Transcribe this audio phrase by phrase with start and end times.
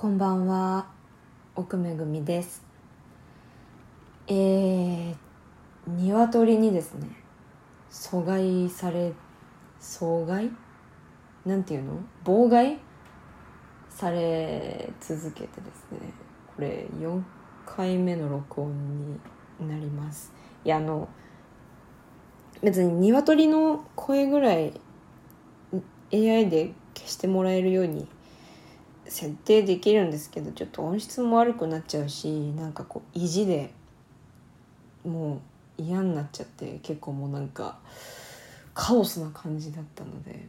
[0.00, 0.86] こんばんは。
[1.56, 2.62] 奥めぐみです。
[4.28, 5.16] えー、
[5.88, 7.08] 鶏にですね
[7.90, 9.12] 阻害され
[9.80, 10.52] 阻害？
[11.44, 11.98] なんていうの？
[12.24, 12.78] 妨害？
[13.90, 15.98] され続けてですね。
[16.54, 17.20] これ4
[17.66, 19.18] 回目の録音
[19.58, 20.32] になります。
[20.64, 21.08] いやあの
[22.62, 24.80] 別に鶏の声ぐらい
[26.12, 28.06] AI で消してもらえるように
[29.08, 33.72] 設定できるんですけどちょっと音質も悪くなっちゃうしなんかこう意地で
[35.04, 35.40] も
[35.78, 37.78] う嫌になっちゃって結構もうなんか
[38.74, 40.46] カオスな感じだったので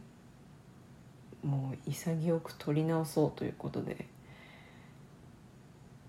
[1.42, 4.06] もう潔く撮り直そうということで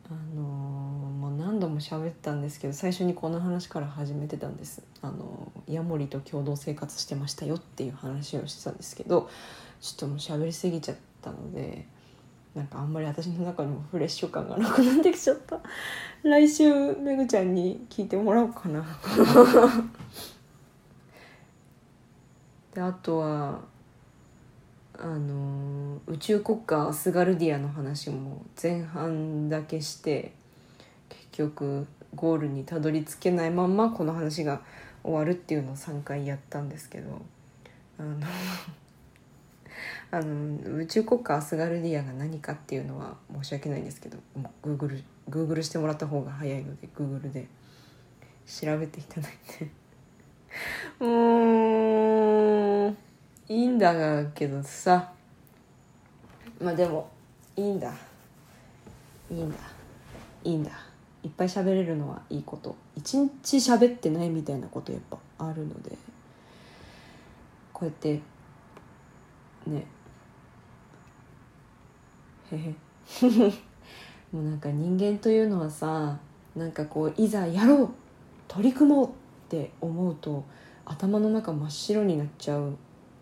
[0.09, 4.83] あのー、もう何度も喋ったんですけど最初にこの話から始めてたんです。
[5.01, 9.29] あのヤモリと共同生活してましたよっていう話をしてたんですけど
[9.79, 11.87] ちょっともう喋りすぎちゃったので
[12.55, 15.59] なんかあんまり私の中にもフレッシュ感がなくなってきちゃった。
[16.23, 18.85] 来週めぐちゃんに聞いてもらおうかな。
[22.73, 23.59] であとは
[24.97, 30.33] あの宇宙国家アスガルディアの話も前半だけして
[31.09, 34.61] 結局ゴールにたどり着けないまんまこの話が
[35.03, 37.21] 終わるっていうのを3回やったんですけど
[37.97, 38.19] あの
[40.11, 47.47] あの宇宙国家アスガルディアが何かっていうのは申し訳ないんですけどもうグーグルグーグルしてもらった方が早いのでグーグルで
[48.45, 49.69] 調べていただいて。
[50.99, 52.95] もう
[53.47, 55.13] いいんだけどさ。
[56.59, 57.09] まあでも
[57.55, 57.93] いいんだ。
[59.31, 59.57] いいんだ。
[60.43, 60.71] いいんだ。
[61.23, 62.75] いっぱい喋れるのはいいこと。
[62.95, 65.97] 一日喋ってないみたいなことやっぱあるので
[67.73, 68.19] こうやって
[69.67, 69.85] ね。
[72.51, 72.75] へへ。
[74.31, 76.17] もうなんか人間というのはさ
[76.55, 77.89] なんかこういざやろう
[78.47, 79.11] 取り組もうっ
[79.49, 80.43] て思うと
[80.85, 82.77] 頭の中真っ白になっちゃう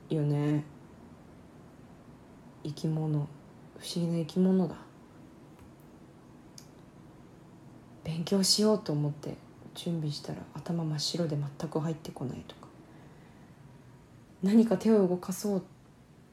[0.10, 0.64] よね。
[2.64, 3.28] 生き物。
[3.78, 4.76] 不思議な生き物だ。
[8.04, 9.36] 勉強しようと思って
[9.76, 12.68] 準備したら頭真っ白で全く入ってこないとか。
[14.42, 15.79] 何か手を動かそうって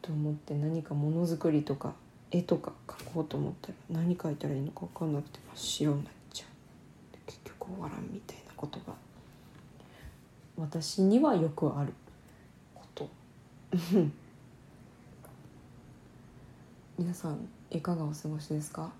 [0.06, 1.92] と思って何かものづくりとか
[2.30, 6.48] 絵とか描こうと思ったら何描いたらいいのか分かんなくて真っ白になっちゃう。
[7.26, 8.94] 結局終わらんみたいなことが
[10.56, 11.92] 私にはよくある。
[12.74, 13.08] こと。
[16.98, 18.90] 皆さんいかがお過ごしですか？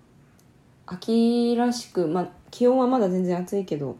[0.85, 3.95] 秋らしく、まあ、気温はまだ全然暑いけど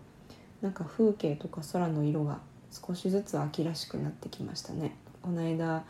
[0.62, 2.40] なんか風景とか空の色が
[2.72, 4.96] 少しずつ秋らしくなってきましたね。
[5.22, 5.84] この間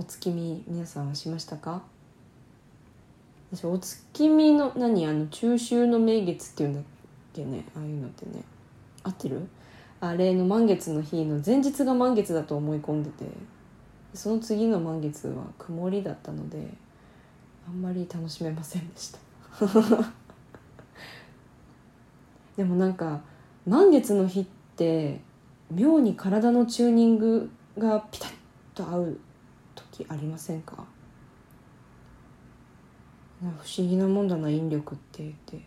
[0.00, 1.82] お月見皆さんはしましたか？
[3.52, 5.04] 私お月見の何？
[5.04, 6.82] あの中秋の名月っていうんだっ
[7.34, 7.66] けね？
[7.76, 8.42] ああいうのってね。
[9.02, 9.46] 合ってる？
[10.00, 13.26] あれの満月の日の前日が満月だと思い込んでて。
[14.14, 16.66] その次の満月は曇りだったので
[17.68, 19.18] あんまり楽しめませんでした。
[22.56, 23.20] でもなんか
[23.66, 24.46] 満月の日っ
[24.76, 25.20] て
[25.70, 28.32] 妙に体のチューニングがピタッ
[28.74, 29.20] と合う
[30.04, 30.84] 時ありませんか？
[33.40, 35.60] 不思議なもんだな引力って言って。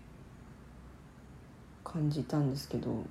[1.84, 3.04] 感じたんですけど。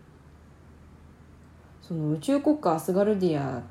[1.81, 3.63] その宇宙国家アスガルディア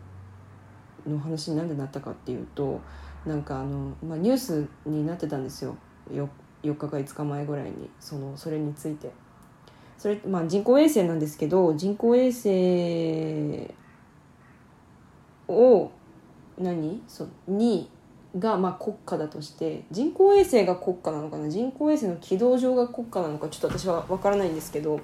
[1.09, 2.81] の話に何でなったかっていうと
[3.25, 5.77] なんかあの、まあ、ニュースになってたんですよ。
[6.11, 6.27] 4,
[6.63, 7.89] 4日か5日前ぐらいに。
[7.99, 9.11] そのそれについて。
[9.97, 13.73] それ、まあ、人工衛星なんですけど人工衛星
[15.47, 15.91] を
[16.61, 17.01] 何？
[17.07, 17.89] そに
[18.39, 21.49] がまあ国家だとして人工衛星が国家なのかな？
[21.49, 23.49] 人工衛星の軌道上が国家なのか？
[23.49, 25.01] ちょっと私は分からないんですけど、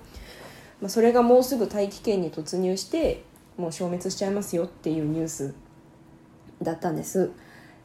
[0.82, 3.24] まあ、それがもうすぐ大気圏に突入して
[3.58, 5.54] もう消滅しちゃいますよっていうニュース
[6.62, 7.32] だったんです。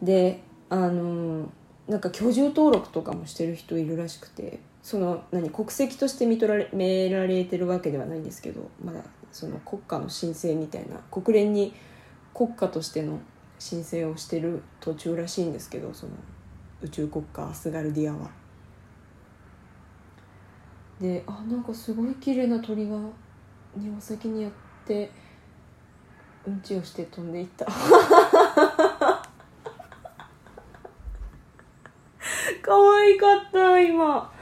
[0.00, 1.49] であの
[1.89, 5.51] なんか居住登録とかもしてる人いるらしくてその何？
[5.51, 9.01] 国籍として認められてるわけではないんですけどまだ
[9.33, 11.74] その国家の申請みたいな国連に
[12.34, 13.19] 国家としての
[13.62, 16.12] 申請をしてる途中らしいんですけどその
[16.82, 18.28] 宇宙国家アスガルディアは。
[21.00, 22.98] であなんかすごい綺麗な鳥が
[23.76, 24.53] 庭先にやっ
[24.84, 25.12] て
[26.44, 27.66] うんちをして飛んでいった。
[32.62, 34.32] 可愛かった今。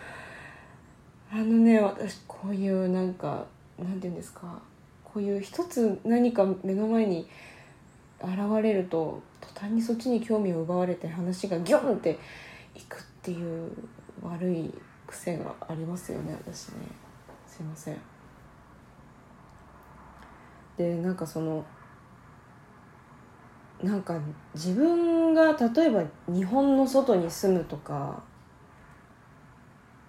[1.31, 3.45] あのね私こういうなんか
[3.79, 4.63] なんて言うんですか。
[5.05, 7.29] こういう一つ何か目の前に
[8.23, 12.19] 現れると途端にそっちに興味を奪われて話がギョンって
[12.75, 13.71] 行くっていう
[14.23, 14.73] 悪い
[15.07, 16.87] 癖がありますよね私ね。
[17.47, 17.99] すいません。
[20.77, 21.65] でなんかその
[23.83, 24.19] なんか
[24.55, 28.23] 自分が例えば日本の外に住むとか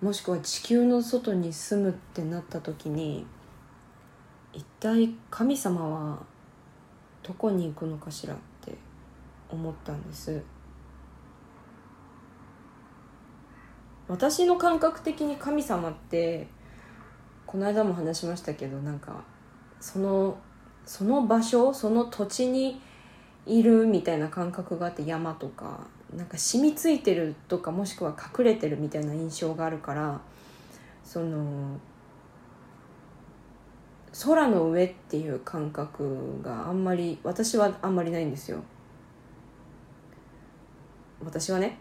[0.02, 3.26] もしくは地球の外に住むってなった時に
[4.54, 6.20] 一体神様は
[7.24, 8.74] どこに行くのかしらって
[9.50, 10.42] 思ったんです。
[14.08, 16.48] 私の感覚的に神様って
[17.46, 19.24] この間も話しましたけどなんか
[19.80, 20.38] その
[20.86, 22.82] その場所その土地に
[23.46, 30.20] いるみたいな感覚があって山とかなんか染みついてるとかもしくは隠れてるみたいな印象があるから
[31.04, 31.80] その
[34.14, 38.62] 空の上っていう感覚があんまり私はあんまりないんですよ。
[41.24, 41.78] 私はね。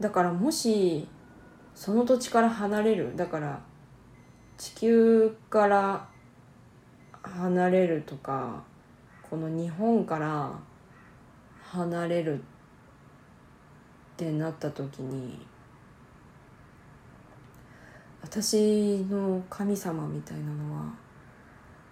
[0.00, 1.06] だからもし
[1.74, 3.14] その土地から離れる。
[3.16, 3.60] だから
[4.56, 6.08] 地球から
[7.22, 8.62] 離れるとか
[9.22, 10.52] この日本から
[11.62, 12.40] 離れるっ
[14.16, 15.46] てなった時に
[18.22, 20.92] 私の神様みたいなのは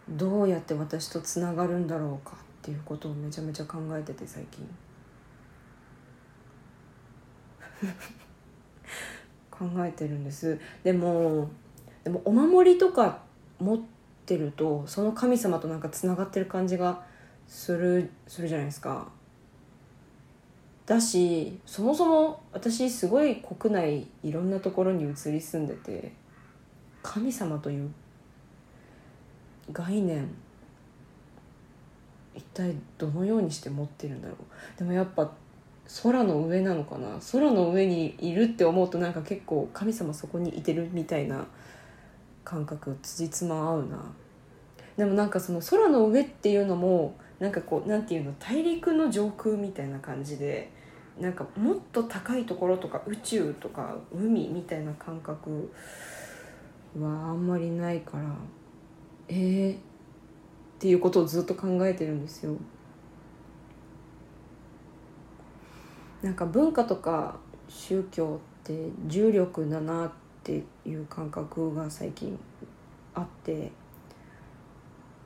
[0.09, 4.69] どうやって私とつながるんだろうかっていうことをめちゃめちゃ考えてて最近。
[9.51, 10.59] 考えてるんです。
[10.83, 11.49] でも
[12.05, 13.23] でもお守りとか
[13.59, 13.81] 持っ
[14.27, 17.05] てるとその神様となんかつながってる感じが
[17.49, 19.09] するするじゃないですか。
[20.87, 26.13] だしそもそも私すごい国内いろんなところに移り住んでて
[27.03, 27.91] 神様という
[29.73, 30.29] 概念
[32.35, 34.79] 一体どのようにして持ってるんだろう。
[34.79, 35.33] でもやっぱ
[36.03, 37.19] 空の上なのかな。
[37.33, 41.47] 空の上にいるって思うとなんか結構神様そこにいてるみたいな
[42.45, 43.99] 感覚辻褄合うな。
[44.97, 50.73] でもなんかその空の上っていうのもなんかこうなんていうの大陸の上空みたいな感じで
[51.21, 55.73] なんかもっと高いところとか宇宙とか海みたいな感覚
[56.99, 58.25] はあんまりないから
[59.29, 59.79] えー、っ
[60.79, 62.57] ていうことをずっと考えてるんですよ。
[66.23, 67.37] なんか文化とか
[67.69, 70.13] 宗教って重力だなっ
[70.43, 72.39] ていう感覚が最近
[73.15, 73.71] あって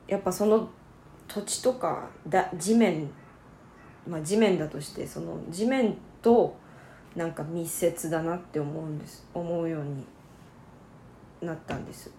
[0.07, 0.69] やっぱその
[1.27, 3.09] 土地とかだ地面
[4.07, 6.55] まあ地面だとしてその地面と
[7.15, 9.25] なんか密接だなって思うんです。
[9.33, 10.05] 思うように
[11.41, 12.09] なったんです。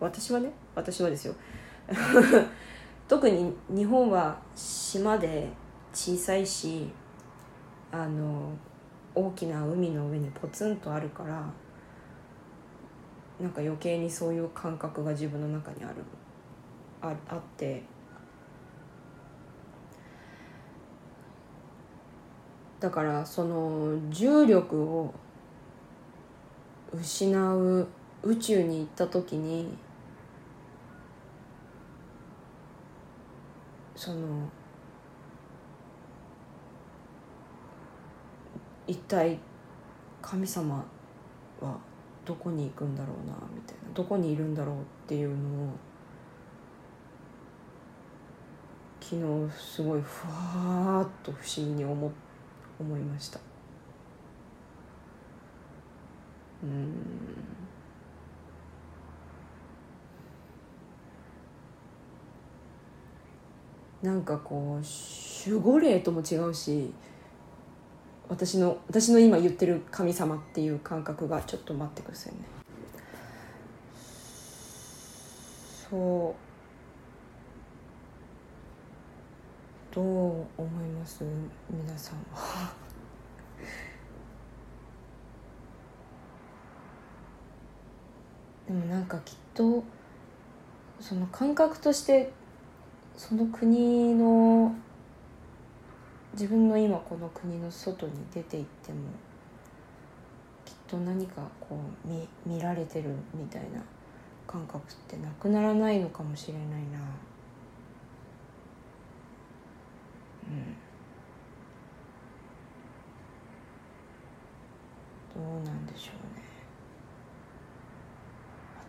[0.00, 0.50] 私はね？
[0.74, 1.34] 私はですよ。
[3.08, 5.48] 特に日本は島で
[5.92, 6.90] 小さいし
[7.90, 8.52] あの
[9.14, 11.42] 大きな海の上にポツンとあるから
[13.40, 15.94] なんか余計にそういう感覚が自分の中にある
[17.00, 17.82] ああって。
[22.80, 25.12] だからその重力を
[26.92, 27.88] 失う
[28.22, 29.76] 宇宙に行った時に
[33.96, 34.48] その
[38.86, 39.38] 一体
[40.22, 40.84] 神様
[41.60, 41.76] は
[42.24, 45.72] どこに行くんだろうなみたいなどこにいるんだろうっていうのを
[49.00, 52.27] 昨日すごいふわーっと不思議に思って
[52.80, 53.40] 思いました。
[56.62, 56.94] うん。
[64.02, 66.92] なんかこう守護霊とも違うし
[68.28, 72.38] 私の私の今言ってる神様っていう感覚がちょっと待ってくださいね。
[75.90, 76.47] そう。
[79.98, 80.06] どう
[80.56, 81.24] 思います？
[81.68, 82.70] 皆さんは。
[88.68, 89.82] でもなんかきっと
[91.00, 92.30] その感覚として
[93.16, 94.72] その国の
[96.34, 98.98] 自分の今この国の外に出て行っても
[100.64, 103.82] きっと何かこう見見られてるみたいな
[104.46, 107.00] 感覚ってなくならないのかもしれないな
[110.48, 110.50] う
[115.40, 116.42] んどうなんでしょうね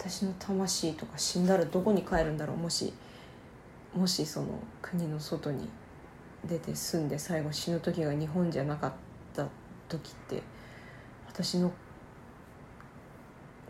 [0.09, 2.57] 私の魂とか死んだらどこに帰るんだろう？
[2.57, 2.91] もし
[3.95, 4.47] もしその
[4.81, 5.69] 国の外に
[6.43, 8.93] 出て住んで最後死ぬ時が日本じゃなかっ
[9.35, 9.47] た
[9.87, 10.41] 時って
[11.27, 11.71] 私の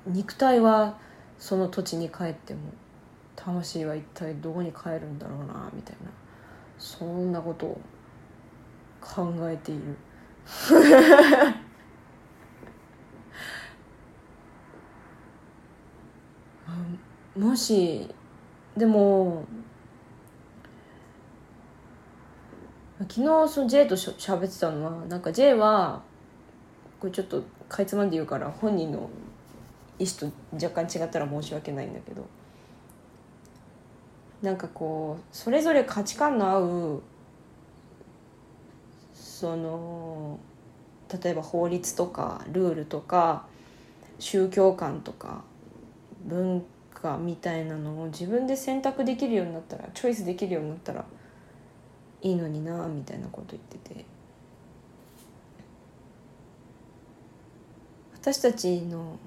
[0.08, 0.98] 肉体は
[1.38, 2.62] その土地に帰っても
[3.36, 6.10] 魂は一体どこに帰るんだろうなみたいな
[6.78, 7.82] そんなことを
[9.02, 9.98] 考えている。
[17.40, 18.06] もし
[18.76, 19.46] でも
[23.00, 26.02] 昨日その J としゃべってたのはなんか J は
[27.00, 29.10] これちょっとかいつまんで言うから本人の
[30.00, 32.28] 意思と若干違ったら申し訳ないんだけど
[34.42, 36.60] なんかこうそれぞれ価値観の合
[36.96, 37.04] う
[39.14, 40.40] その
[41.24, 43.46] 例えば法律とかルールとか
[44.20, 45.46] 宗教観とか
[46.26, 46.79] 文化
[47.18, 51.06] みたいなのを自分で選択できるようになったらチョイスできるようになったら
[52.22, 54.06] いいのになみたいなこと言ってて。
[58.22, 59.18] 私たちの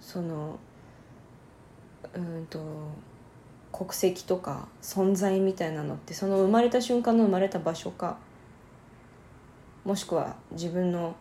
[0.00, 0.58] その
[2.14, 2.58] うんと
[3.70, 8.16] 国籍とか存在みたいなのってその生まれた瞬間の生まれた場所か
[9.84, 11.14] もしくは自分の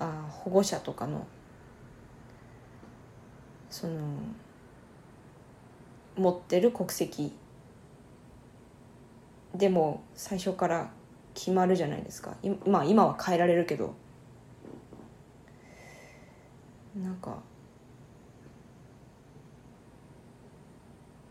[0.00, 1.26] あ保護者とかの
[3.70, 3.94] その
[6.16, 7.32] 持ってる国籍
[9.54, 10.90] でも最初から
[11.34, 12.36] 決まるじゃないですか。
[12.66, 13.94] まあ今は変えられるけど。
[17.02, 17.38] なんか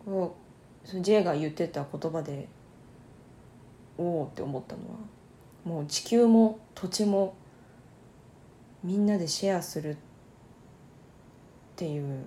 [0.08, 0.34] を
[0.86, 2.48] J が言ってた言葉で
[3.98, 4.98] おおって思ったのは
[5.65, 7.36] もう地球も土地も
[8.84, 9.98] みんなでシェアする
[11.78, 12.26] っていう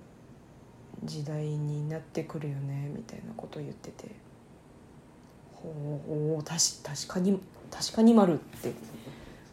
[1.03, 4.07] 時代になってくるよねみたいなことを言ってて。
[5.53, 7.39] ほう確確かに
[7.69, 8.73] 確かに丸って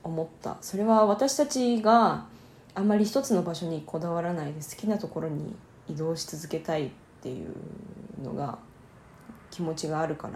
[0.04, 0.56] 思った。
[0.60, 2.26] それは私たちが
[2.76, 5.56] あんまり一つの場所にこだわらないで好きなところに
[5.88, 6.90] 移動し続けたいっ
[7.20, 7.52] ていう
[8.22, 8.56] のが
[9.50, 10.34] 気持ちがあるから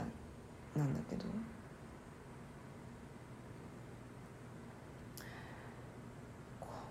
[0.77, 1.25] なんだけど。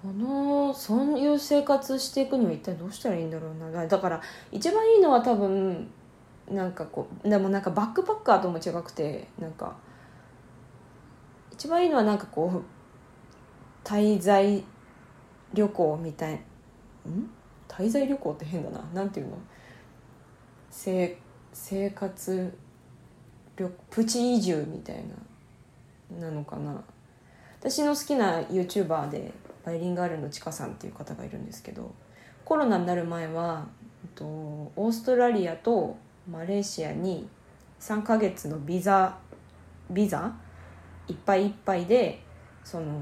[0.01, 3.88] このそういう生活していくには一体どうしたらいいんだろうな。
[3.88, 5.91] だから一番いいのは多分
[6.50, 9.75] なんかこうでもなんかバックパッカーとも違くてなんか
[11.51, 14.63] 一番いいのはなんかこう滞在
[15.53, 16.39] 旅行みたいん？
[17.67, 18.84] 滞在旅行って変だな。
[18.93, 19.38] なんていうの？
[20.72, 21.15] 生
[21.53, 22.58] 生活
[23.91, 25.03] プチ移住みたい
[26.12, 26.84] ななのかな。
[27.60, 29.31] 私の好きな YouTuber で
[29.63, 31.94] バイリンガールのちかさんっていう方がいるんですけど
[32.46, 33.68] コロナになる前は
[34.15, 35.98] とオーストラリアと
[36.30, 37.27] マレーシアに
[37.80, 39.18] 3ヶ月のビザ
[39.89, 40.34] ビザ？
[41.08, 42.22] いっぱいいっぱいで
[42.63, 43.01] その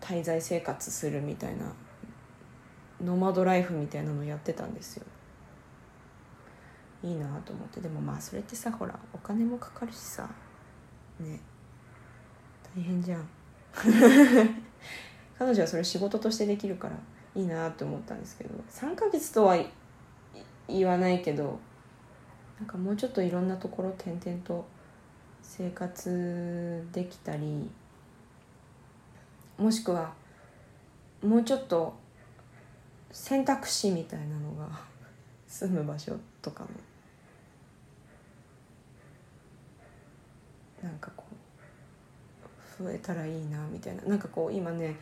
[0.00, 1.72] 滞在生活するみたいな
[3.04, 5.04] ノマドライフみたいなのやってたんですよ。
[7.02, 7.80] いいなと思って。
[7.80, 10.28] でもまあそれってさほらお金もかかるしさ。
[11.20, 11.38] ね。
[12.76, 13.28] 大変じゃん。
[15.38, 16.96] 彼女はそれ仕事としてできるから
[17.34, 19.58] いいなと思ったんですけど3ヶ月とは
[20.68, 21.58] 言わないけど
[22.58, 24.66] なんかもうちょっといろんなところ転々と
[25.42, 27.70] 生活できたり
[29.58, 30.12] もしくは
[31.22, 31.94] もうちょっと
[33.10, 34.68] 選択肢みたいなのが
[35.46, 36.70] 住む場所とかも。
[40.82, 41.25] なんかこう
[42.80, 44.02] 増えたらいいなみたいな。
[44.02, 44.96] なんかこう今ね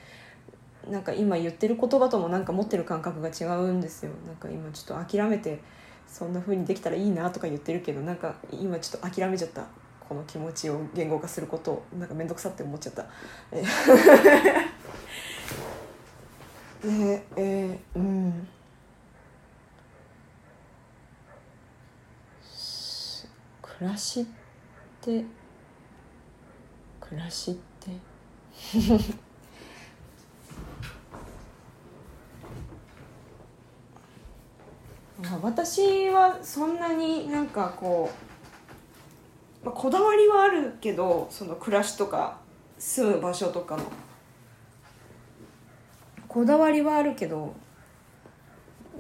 [0.91, 4.13] なんか今言ってる言葉ともなんか持ってる感覚が違うんですよ。
[4.27, 5.61] なんか今ちょっと諦めて
[6.07, 9.65] そんな風にできたらいいなとか言ってるけどなんか今ちょっと諦めちゃった。
[10.09, 13.05] この気持ちを言語化することなんか面倒くさって思っちゃった。
[16.87, 18.47] ねえー、うん。
[23.63, 24.25] 暮らしっ
[25.01, 25.25] て
[27.09, 27.91] 暮らしって。
[35.43, 38.11] 私はそんなになんかこ
[39.63, 42.39] う、まあ、こだわりはあるけどその暮らしとか
[42.79, 43.85] 住む場所とかの。
[46.29, 47.55] こだわりはあるけど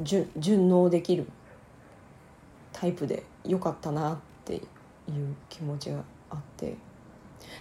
[0.03, 1.27] 順順応できる。
[2.73, 4.63] タイプでよかったなっていう
[5.49, 6.77] 気持ちがあって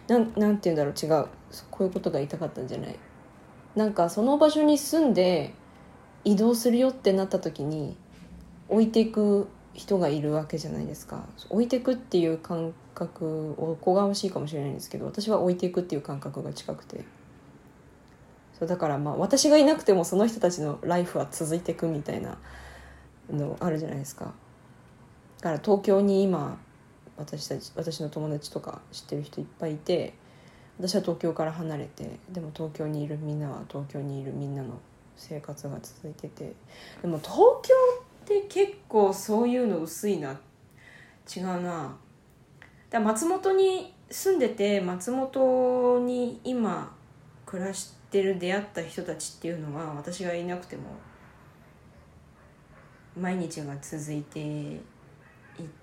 [0.08, 1.28] なんなんて言うんだろう違う。
[1.70, 2.98] こういうことが言いたかったんじゃない。
[3.76, 5.54] なんかその場所に住んで
[6.24, 7.98] 移動するよってなった時に
[8.70, 11.26] 置いていく人がいるわけじゃないですか。
[11.50, 17.04] 置いていくっていう感覚おこがましいかもしれないんですけど私は置いていくっていう感覚が近くて。
[18.60, 22.38] そうだからまあ私がいなくてもその人たちのライフは続いていくみたいな
[23.32, 24.26] のあるじゃないですか。
[24.26, 24.32] だ
[25.42, 26.60] から東京に今
[27.18, 30.14] 私たち私の友達とか知ってる人いっぱいいて
[30.80, 34.80] 私は東京から離れてでも東京にいるみんなは東京にいるみんなの
[35.16, 36.54] 生活が続いてて
[37.02, 37.74] でも東京
[38.24, 40.40] って結構そういうの薄いな。
[41.36, 41.96] 違うな。
[42.90, 46.96] だ松本に住んでて松本に今
[47.46, 50.84] 暮らしてる出会った人たちっていうのは私がいなくても
[53.20, 54.80] 毎日が続いていっ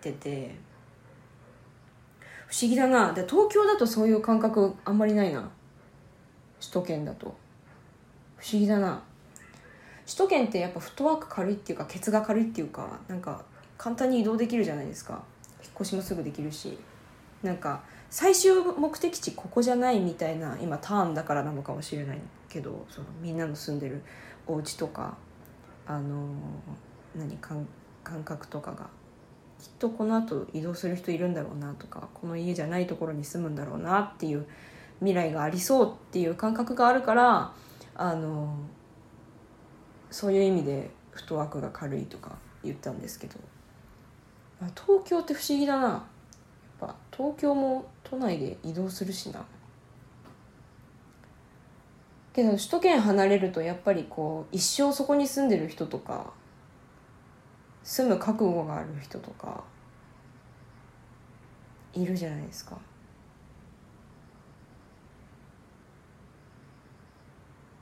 [0.01, 0.55] てて
[2.51, 3.13] 不思議だな。
[3.13, 5.49] で東京だとそういう感覚あんまりないな。
[6.61, 7.37] 首都圏だと。
[8.37, 9.03] 不思議だな。
[10.05, 13.45] 首都圏ってやっぱフットワーク軽いっていうかケツが軽いっていうかなんか
[13.79, 15.23] 簡単に移動できるじゃないですか。
[15.63, 16.77] 引っ越しもすぐできるし。
[17.45, 24.03] なんか最終目的地ここじゃないみたいな今ターンだからなのかもしれないけどそのみんなの住んでる
[24.47, 25.17] お家とか
[25.87, 26.27] あの
[27.15, 27.67] 何感
[28.25, 29.00] 覚とかが。
[29.61, 34.47] きっとこのあと移動する人いるんだろうなとかこの家じゃないところに住むんだろうなっていう
[35.01, 37.53] 未来がありそうっていう感覚があるから
[37.95, 38.57] あの
[40.11, 42.33] そういう意味でフットワークが軽いとか
[42.65, 43.35] 言ったんですけど。
[44.69, 45.89] 東京って不思議だな。
[45.89, 46.01] やっ
[46.81, 49.45] ぱ東京も都内で移動するしな。
[52.33, 56.33] けど首都圏離れるとやっぱりこう一生そこに住んでる人とか
[57.83, 59.65] 住む覚悟がある人とか
[61.93, 62.79] いるじゃないですか。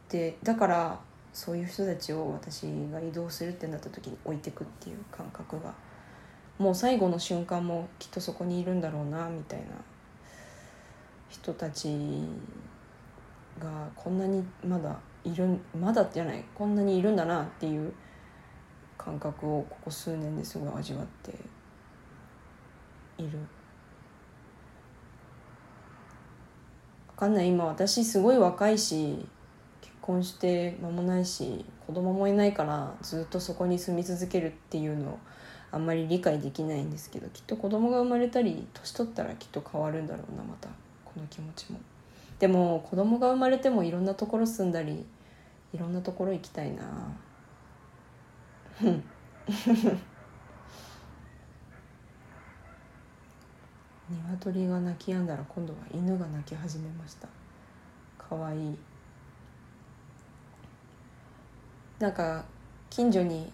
[0.09, 1.01] でだから
[1.33, 5.75] そういう人たちを私が移動するってなった時に置いてくっていう感覚が
[6.59, 9.67] もう最後の瞬間もきっとそこにいるんだろうなみたいな
[11.29, 11.89] 人たち
[13.61, 17.93] がこんなにまだいるまだじゃないこんなにいるんだなっていう
[19.09, 21.33] 感覚をここ数年ですごい味わって
[23.17, 23.39] いる。
[27.15, 29.27] 分かんない今私すごい若いし
[29.81, 35.19] 結婚して間もないし子供もいないからずっとそこに住み続けるっていうのを
[35.73, 40.69] あんまり理解できないんですけどきっと子供が生まれたり年取ったらきっと変わるんだろうなまた
[41.05, 41.81] この気持ちも。
[42.39, 45.05] でも子供が生まれてもいろんなところ住んだり
[45.73, 46.85] いろんなところ行きたいな
[54.31, 57.27] 鶏が鳴き止んだら今度は犬が鳴き始めました。
[58.17, 58.79] かわいい。
[61.99, 62.45] なんか
[62.89, 63.53] 近所に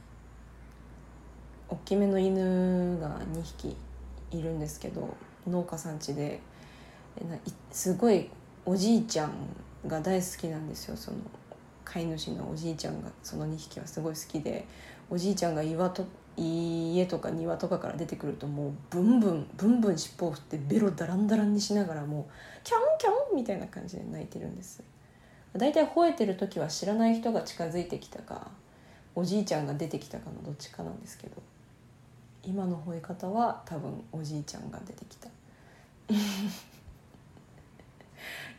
[1.70, 3.74] 大きめの犬が2匹
[4.30, 5.16] いるんですけど
[5.48, 6.40] 農家さん家で。
[7.70, 8.28] すごい
[8.66, 9.32] おじいちゃん
[9.86, 10.96] が大好きなんですよ。
[10.96, 11.16] その
[11.84, 14.66] 飼い主のおじいちゃんがその2匹はすごい好きで。
[15.14, 16.04] おじいちゃんが岩と
[16.36, 22.32] 家とか庭とかから出てくるともうブンブンブンブン尻尾を振ってベロダランダランにしながらもう
[22.64, 24.82] キャンキャンみたいな感じで泣いてるんです。
[25.52, 28.48] 大体吠えてる時は知らない人が近づいてきたか
[29.14, 31.40] おじいちゃんが出てきたかのどっちかなんですけど。
[32.42, 35.28] 今の吠え方は多分おじいちゃんが出てきた。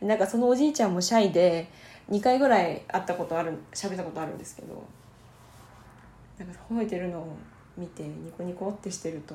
[0.00, 1.68] なんかそのおじいちゃんもシャイで
[2.10, 4.82] 2回ぐらい会ったことある喋ったことあるんですけど。
[6.38, 7.36] なんか褒めてるのを
[7.76, 9.34] 見てニコニコってしてると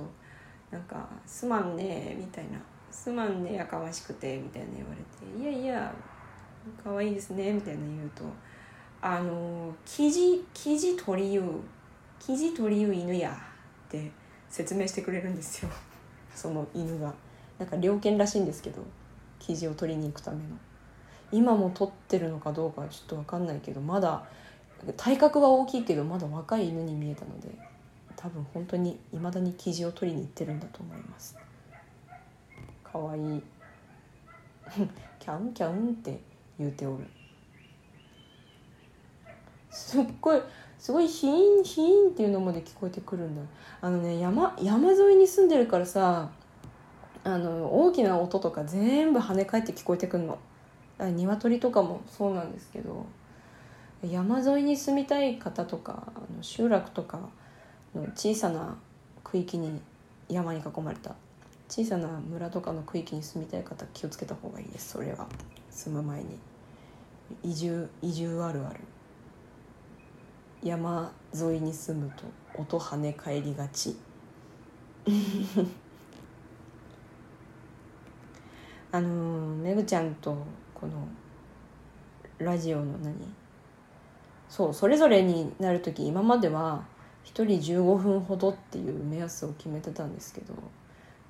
[0.72, 2.60] なんか「すまんね」みたいな
[2.92, 5.94] 「すまんねやかましくて」みたいな言われて「いやいや
[6.84, 8.24] 可愛いですね」みたいな言うと
[9.02, 11.44] 「あの生地生地取りゆう
[12.20, 13.32] 生地取りゆう犬や」
[13.88, 14.12] って
[14.50, 15.70] 説明してくれるんですよ
[16.34, 17.14] その犬が。
[17.60, 18.82] なんか猟犬らしいんですけど
[19.38, 20.58] 生地を取りに行くための
[21.32, 24.24] 今も取ってるのかどうかはちょっと分かんないけどまだ
[24.98, 27.50] 体格は大きいけどまだ若い犬に見えたので
[28.16, 31.36] 多分本当にいまだに生地を取りに行ってるんだと思います。
[32.84, 33.38] かわい。
[33.38, 33.44] い
[35.20, 36.20] キャンキャンって
[36.60, 37.06] 言うておる。
[39.70, 40.42] すっごい
[40.78, 43.42] すごいヒーンヒーンっていうのまで聞こえてくるんだ。
[43.82, 46.30] あのね山山沿いに住んでるからさ
[47.24, 50.38] あの大きな音とか全部跳ね返って聞こえてくるの。
[51.00, 53.06] 鶏とかもそうなんですけど。
[54.04, 57.20] 山沿いに住みたい方とかあの集落とか
[57.94, 58.78] の小さな
[59.24, 59.80] 区域に
[60.28, 61.16] 山に囲まれた
[61.70, 65.28] 小さな村とかの区域に住みたい方気をつけた方がいいですそれは。
[65.70, 66.38] 住む前に。
[67.44, 68.82] 移住移住あるある。
[70.62, 72.24] 山沿いに住むと
[72.60, 73.96] 音跳ね返りがち。
[78.92, 80.36] あのめぐちゃんと
[80.74, 81.08] この
[82.40, 83.16] ラジオの何？
[84.52, 86.84] そうそれぞれになる時今までは
[87.24, 90.54] 1人15分ほどっていう目安を決めてたんですけど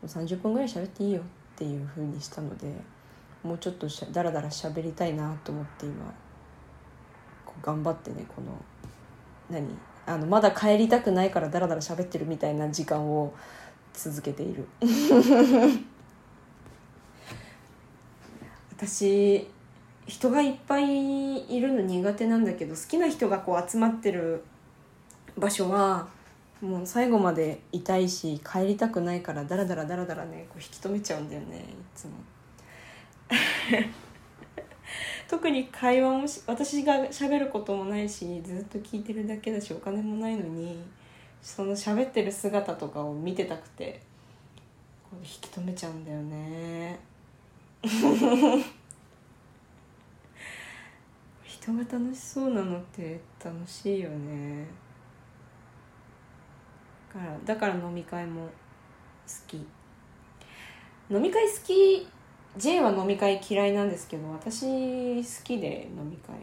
[0.08, 1.24] 30分ぐらい喋っていいよっ
[1.56, 2.74] ていうふうにしたので
[3.44, 6.12] もうちょっとしゃだらだら喋りたいなと思って今
[7.46, 8.60] こう頑張ってねこの
[9.52, 9.68] 何
[10.08, 13.36] あのまだ帰りたくないからだらだら喋ってるみたいな時間を
[13.94, 14.68] 続けている。
[18.76, 19.48] 私
[20.08, 24.44] 人がいっぱいいるの苦手なんだけど好きな人がこう集まってる
[25.38, 26.08] 場所は
[26.62, 31.62] もう最後までいたいし帰りたくないからダラダラダラダラねこう引き止めちゃうんだよねい
[31.96, 32.14] つも。
[35.30, 40.84] 特に会話もし私が喋ることもないしずっと聞いてるだけだしお金もないのに
[41.42, 44.02] その喋ってる姿とかを見てたくて
[45.10, 47.00] こう引き止めちゃうんだよね。
[51.72, 54.66] 人が楽しそうなのって楽しいよね。
[57.14, 58.52] だからだから飲み会も好
[59.48, 59.56] き。
[61.10, 62.08] 飲み会好き
[62.58, 64.66] ？J は飲み会嫌いなんですけど私
[65.24, 66.36] 好きで飲み会。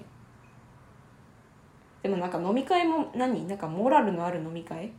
[2.02, 3.46] でもなんか飲み会も何？
[3.46, 4.86] なんかモラルのある飲み会？
[4.86, 4.90] っ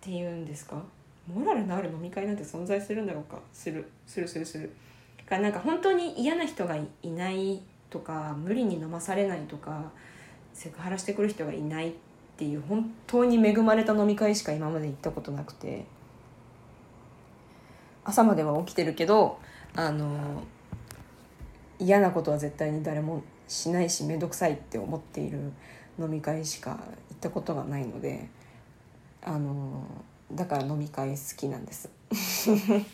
[0.00, 0.82] ていうんですか？
[1.26, 3.38] モラルのある飲み会なんて存在するんだろうか？
[3.52, 3.90] する。
[4.06, 4.72] するするする。
[5.26, 9.90] かなんか本当に嫌な人がいないとか無理に飲まされないとか
[10.52, 11.92] セクハラしてくる人がいないっ
[12.36, 15.84] ていう本当に恵まれた飲み会しか今まで行ったことなくて
[18.04, 19.38] 朝までは起きてるけど
[19.74, 20.42] あの
[21.78, 25.52] 嫌なことは絶対に誰もしないし面倒くさいって思っている
[25.98, 26.76] 飲み会しか行
[27.14, 28.28] ったことがないので
[29.22, 29.84] あの
[30.32, 31.90] だから飲み会好きなんです。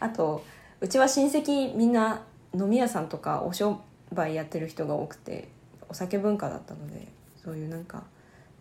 [0.00, 0.44] あと
[0.80, 2.22] うちは親戚みんな
[2.54, 3.80] 飲み屋さんとかお商
[4.12, 5.48] 売やってる人が多くて
[5.88, 7.08] お酒文化だったので
[7.42, 8.04] そういうなんか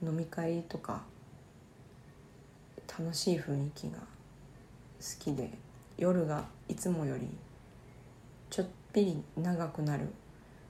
[0.04, 1.04] 飲み会とか
[2.88, 4.06] 楽しい雰囲気が好
[5.20, 5.52] きで
[5.98, 7.28] 夜がいつもより
[8.50, 10.08] ちょっぴり長くなる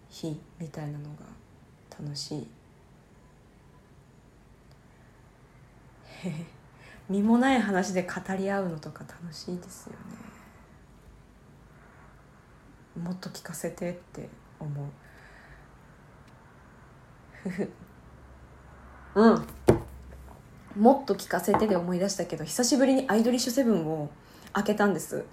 [0.09, 1.25] 日みたいなのが
[1.99, 2.47] 楽しい。
[7.09, 9.97] 身もない話で語り合うのとか楽しいですよね。
[12.97, 14.29] もっと聞かせてって
[14.59, 14.87] 思う。
[19.15, 19.47] うん。
[20.75, 24.09] もっと聞かせてで思い出したけど久しぶりにアイドリッシュセブンを
[24.53, 25.25] 開けたんです。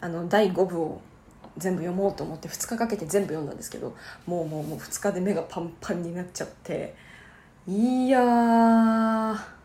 [0.00, 1.02] あの第5部を
[1.58, 3.94] 全部読もうと思って2日かけて全部読んだんですけど
[4.26, 6.94] もうもうもう2日で目がパンパンになっちゃって。
[7.66, 9.59] いやど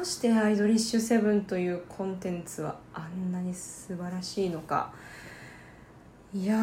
[0.00, 4.92] うしてアイドリッシュセブンというコンテンツはあんなに素晴らしいのか
[6.34, 6.56] いや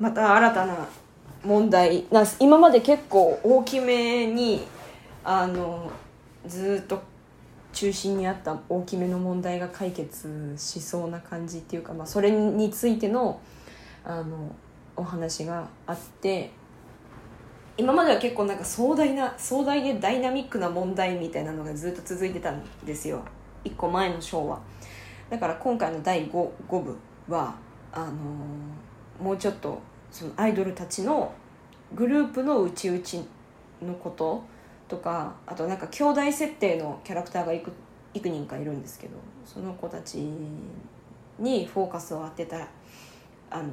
[0.00, 0.88] また新たな
[1.44, 2.06] 問題。
[2.10, 4.66] な今まで結構大きめに
[5.24, 5.90] あの
[6.46, 7.02] ずっと
[7.72, 13.40] 中心にあった大きめの問題が解決しそうな感じっていうか、まあ、それについての
[14.04, 14.54] あの
[14.96, 16.50] お話があって
[17.78, 23.22] 今までは結構なんか壮大な壮大でダイナミックな問題みたいなのがずっと続いてたんですよ。
[23.64, 24.58] 1個前の章は。
[25.30, 26.96] だから今回の第 5, 5部
[27.28, 27.54] は
[27.92, 29.78] あのー、もうちょっと
[30.10, 31.32] そのアイドルたちの
[31.94, 33.00] グループの内々
[33.80, 34.42] のこと
[34.88, 37.70] とかあとなんか兄弟設定のキャラクターがいく
[38.12, 39.14] 幾人かいるんですけど
[39.44, 40.16] その子たち
[41.38, 42.66] にフォーカスを当てた
[43.50, 43.70] あの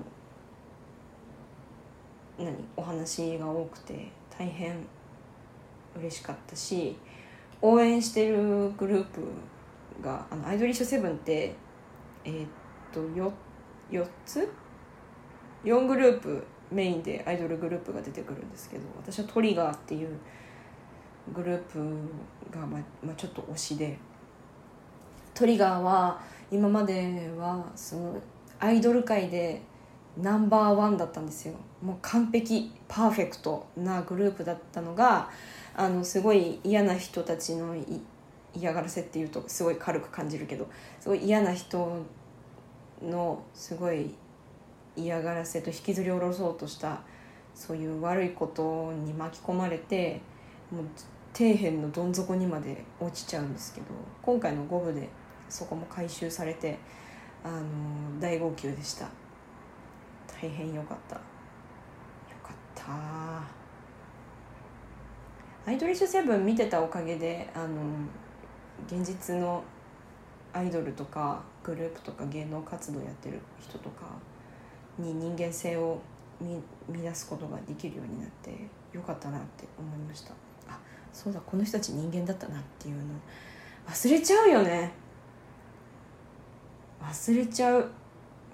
[2.38, 4.86] 何お話が多くて大変
[5.98, 6.98] 嬉しかったし
[7.62, 9.22] 応援してるグループ
[10.02, 11.56] があのアイドリッシュセブンって
[12.26, 12.48] えー、っ
[12.92, 13.32] と 4,
[13.92, 14.52] 4つ
[15.64, 20.10] ？4グループメインでアイドルグループが出てくるんですけど私はトリガーっていう
[21.34, 21.80] グループ
[22.52, 23.98] が、ままあ、ちょっと推しで
[25.34, 26.20] トリガーは
[26.52, 28.22] 今まではその
[28.60, 29.62] アイドル界で
[30.18, 31.56] ナンバーワンだったんですよ。
[31.82, 35.30] もう完璧パーフェクトなグループだったのが
[35.76, 37.76] あのすごい嫌な人たちの
[38.56, 40.68] 嫌がらせっていうとすごい軽く感じるけど
[41.00, 42.06] すごい嫌な人
[43.02, 44.16] のすごい
[44.96, 47.02] 嫌がらせと引きずり下ろそうとした
[47.54, 50.22] そういう悪いことに巻き込まれて
[50.72, 50.86] もう
[51.34, 53.88] 底辺のどん底にまで落ちちゃうんですけど
[54.22, 55.10] 今回の5部で
[55.50, 56.80] そこも回収されて
[57.44, 59.25] あの大号泣でした。
[60.46, 61.16] 大変よかった。
[61.16, 61.22] よ
[62.44, 62.86] かった。
[65.68, 67.82] アイドリッシュセブン見てたおかげであの
[68.86, 69.64] 現実の
[70.54, 74.06] アイドルとかグループとか芸能活動やってる人とか
[75.00, 76.00] に人間性を
[76.40, 78.52] 見見出すことができるようになって
[78.94, 80.34] よかったなって思いました。
[80.70, 80.78] あ
[81.12, 83.02] そうだこの人たち人間だったなっていうの。
[83.88, 84.92] 忘れちゃうよね。
[87.02, 87.90] 忘れちゃう。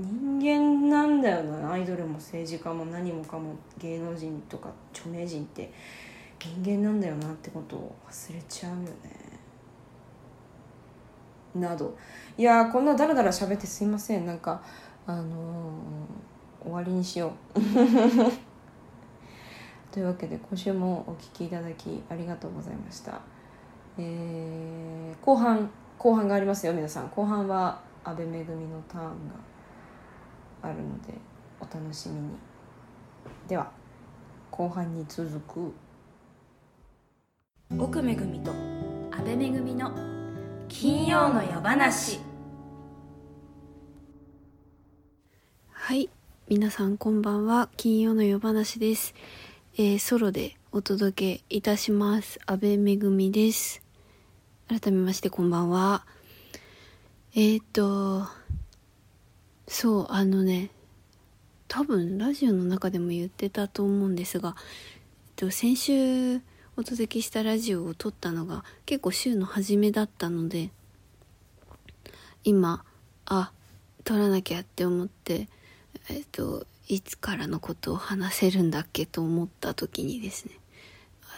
[0.02, 1.72] 人間なんだよな。
[1.72, 5.72] アイドルも政治家も何もかも芸能人とか著名人って。
[6.44, 8.90] 人間なんだよなってことを忘れちゃうよね。
[11.54, 11.96] など。
[12.38, 14.26] いやこんなダラダラ喋ってすいません。
[14.26, 14.64] なんか
[15.06, 17.60] あのー、終わりにしよう。
[19.92, 23.22] というわけで今週もお聴きいただきありがとうございました。
[23.98, 27.10] えー、後半後半がありますよ皆さん。
[27.10, 29.51] 後半は阿部めぐみのターンが。
[30.62, 31.14] あるので
[31.60, 32.30] お楽しみに。
[33.48, 33.72] では
[34.50, 35.74] 後半に続く。
[37.78, 38.52] 奥めぐみと
[39.12, 39.92] 阿部めぐみの
[40.68, 42.20] 金曜の夜話。
[45.72, 46.10] はい
[46.48, 47.70] 皆さんこんばんは。
[47.78, 49.14] 金曜の夜話です、
[49.76, 52.40] えー、ソロでお届けいたします。
[52.46, 53.82] 阿部めぐみです。
[54.68, 56.06] 改めましてこんばんは。
[57.36, 58.41] えっ、ー、と
[59.72, 60.70] そうあのね
[61.70, 66.42] 多分ラジオの中でも言ってたと思うんですが、えっと、先週
[66.76, 70.72] お届けしたラジオを撮ったのが結構週の初めだったので
[72.44, 72.84] 今
[73.26, 73.54] あ
[74.04, 75.48] 撮らなきゃって思って
[76.10, 80.52] えっといつからのことを話せるんだっけと思った時にですね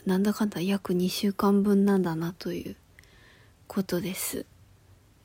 [0.07, 2.75] なんだかんだ約2週間分なんだなという
[3.67, 4.47] ことです。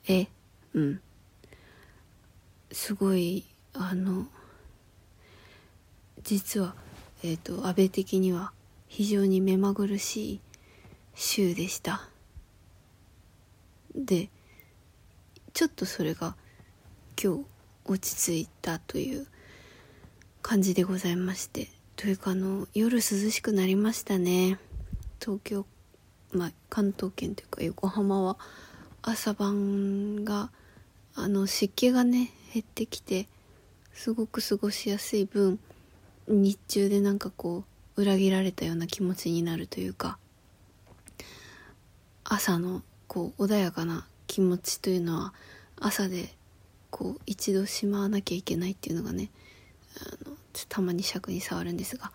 [0.06, 0.26] え
[0.74, 1.00] うん。
[2.72, 4.26] すごいあの
[6.22, 6.74] 実は
[7.22, 8.52] えっ、ー、と安倍的には
[8.86, 10.40] 非常に目まぐるしい
[11.14, 12.08] 週でした。
[13.94, 14.30] で
[15.52, 16.36] ちょっとそれが
[17.20, 17.44] 今日
[17.84, 19.26] 落ち着いたという
[20.42, 24.58] 感じでございましてというかあの夜涼しくなりましたね。
[25.20, 25.66] 東京
[26.32, 28.36] まあ関東圏というか横浜は
[29.02, 30.50] 朝晩が
[31.14, 33.28] あの湿気がね減ってきて
[33.92, 35.58] すごく過ごしやすい分
[36.26, 37.64] 日中でなんかこ
[37.96, 40.18] う裏切られたような気持ちになるというか
[42.24, 45.32] 朝のこう穏やかな気持ちというのは
[45.80, 46.28] 朝で
[46.90, 49.30] こう一度しまわなきゃいけないっていうのがね
[50.00, 50.36] あの
[50.68, 52.12] たまに尺に触るんですが、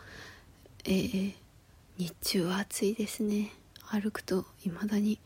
[0.85, 1.33] えー、
[1.97, 3.51] 日中は暑いですね。
[3.89, 5.19] 歩くと未だに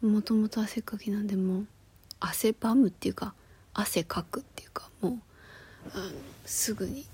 [0.00, 1.66] もともと汗っかきなんでもう
[2.18, 3.34] 汗ばむっていうか
[3.74, 5.18] 汗かくっていうかもう
[5.94, 6.10] あの
[6.44, 7.06] すぐに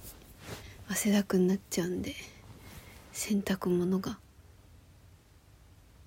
[0.89, 2.15] 汗だくになっちゃうんで
[3.13, 4.19] 洗濯物が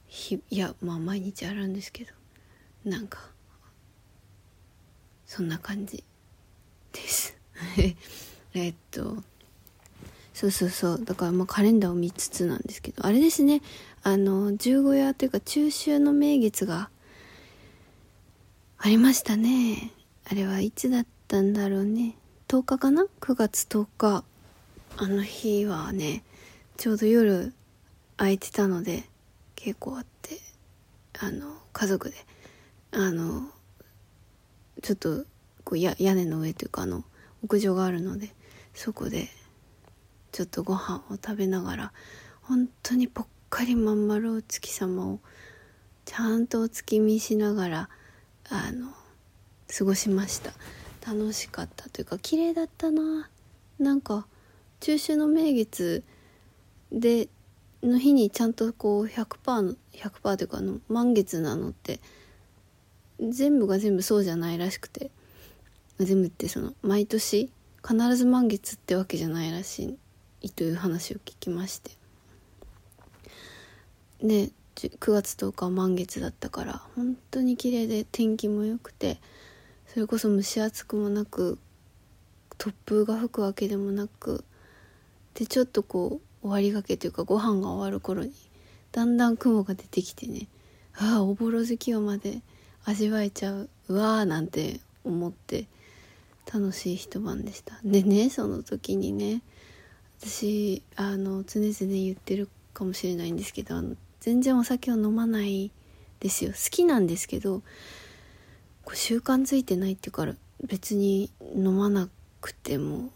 [0.07, 2.11] ひいやまあ毎日洗うんですけど
[2.83, 3.19] なんか
[5.25, 6.03] そんな感じ
[6.91, 7.37] です。
[8.53, 9.23] えっと
[10.33, 11.05] そうそうそう。
[11.05, 13.61] だからまあカレンダーを見つつなんですけどあれですね。
[14.03, 16.89] あの十五夜というか中秋の名月が
[18.77, 19.91] ありましたね。
[20.31, 22.15] あれはいつだったんだろうね。
[22.47, 24.23] 10日かな？9月10日。
[24.95, 26.23] あの日はね
[26.77, 27.53] ちょうど夜
[28.15, 29.03] 空いてたので
[29.57, 30.37] 結構あって
[31.19, 32.15] あの家族で。
[32.93, 33.49] あの
[34.81, 35.25] ちょっと
[35.65, 37.03] こうや屋根の上というかあの
[37.43, 38.33] 屋上があるので
[38.73, 39.27] そこで
[40.31, 41.93] ちょっとご飯を食べながら
[42.43, 45.19] 本当にぽっかりまん丸お月様を
[46.05, 47.89] ちゃんとお月見しながら
[48.49, 48.93] あの
[49.75, 50.53] 過ごしました。
[51.05, 53.29] 楽しかったというか綺麗だったな。
[53.79, 54.25] なんか
[54.79, 56.03] 中秋の名月
[56.91, 57.27] で
[57.81, 61.99] の日にちゃんとこう100%の100%というかあの満月なのって
[63.19, 65.11] 全部が全部そうじゃないらしくて。
[66.05, 67.51] 全部ってその毎年
[67.85, 69.97] 必ず満月ってわけじゃないらし
[70.41, 71.91] いという話を聞きまして。
[74.21, 79.19] で9月10日満月だったから本当に綺麗で天気も良くて
[79.93, 81.59] それこそ蒸し暑くもなく
[82.57, 84.45] 突風が吹くわけでもなく
[85.33, 88.31] でちょっとこう終わりがけというかご飯が終わる頃に
[88.93, 90.47] だんだん雲が出てきてね
[90.97, 92.41] ああおぼろ月夜まで
[92.85, 95.65] 味わえちゃううわーなんて思って
[96.53, 97.77] 楽しい一晩でした。
[97.83, 99.41] でねその時にね
[100.21, 105.69] 私あの常々言ってるかもしれないんですけどあの全然お酒を飲まない
[106.21, 106.51] ですよ。
[106.51, 107.61] 好きなんですけど
[108.91, 110.35] こう習慣づいてないっていうから
[110.67, 112.09] 別に飲まな
[112.41, 113.09] くても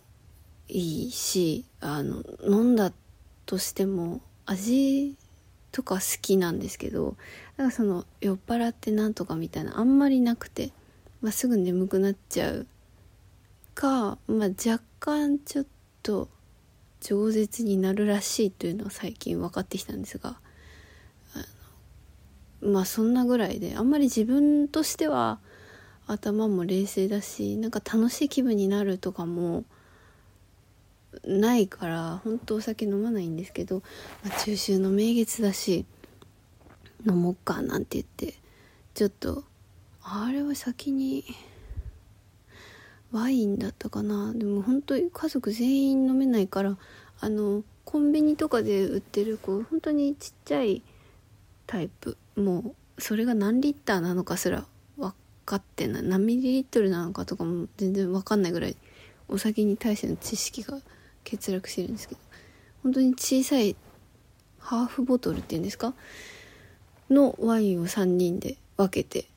[0.70, 2.94] いいしあの飲んだ
[3.46, 5.18] としても味
[5.74, 7.18] とか好きなんですけど
[7.58, 10.72] だからその酔っ払ってなんとかみたいなあんまりなくて、
[11.22, 12.68] まあ、すぐ眠くなっちゃう
[13.74, 15.66] か、まあ、若干ちょっ
[16.04, 16.30] と
[17.02, 20.38] 饒舌になるらしいというのは最近分かってきたんですが
[22.62, 25.40] まあそんなぐらいであんまり自分としては
[26.08, 29.64] 頭も冷静だしなんか楽しい気分になるとかも
[31.24, 33.82] ないから本当お酒飲まないんですけど、
[34.24, 35.86] まあ、中秋の名月だし
[37.08, 38.40] 飲もっかなんて言って
[38.94, 39.44] ちょっと
[40.04, 41.24] あれは先に
[43.12, 44.34] ワインだったかな。
[44.34, 46.78] でも本当に家族全員飲めないから
[47.22, 50.82] あのコンビニとかで売ってるこう本当にちっちゃい
[51.66, 52.18] タイプ。
[52.36, 54.66] もうそれが何リッターなのかすら
[55.46, 58.76] かってない何ミリリットルなのかとかも全然分かんないぐらい
[59.28, 60.80] お酒に対しての知識が
[61.24, 62.22] 欠落してるんですけど
[62.84, 63.76] 本当に小さい
[64.60, 65.94] ハーフボトルっていうんですか？
[67.10, 69.28] のワインを3人で分けて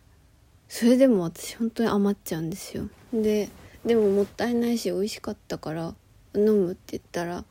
[0.68, 2.88] それでも私本当に余っちゃうんですよ。
[3.12, 3.48] で
[3.84, 5.94] でももったいないし美味しかったから
[6.34, 7.44] 飲むって言ったら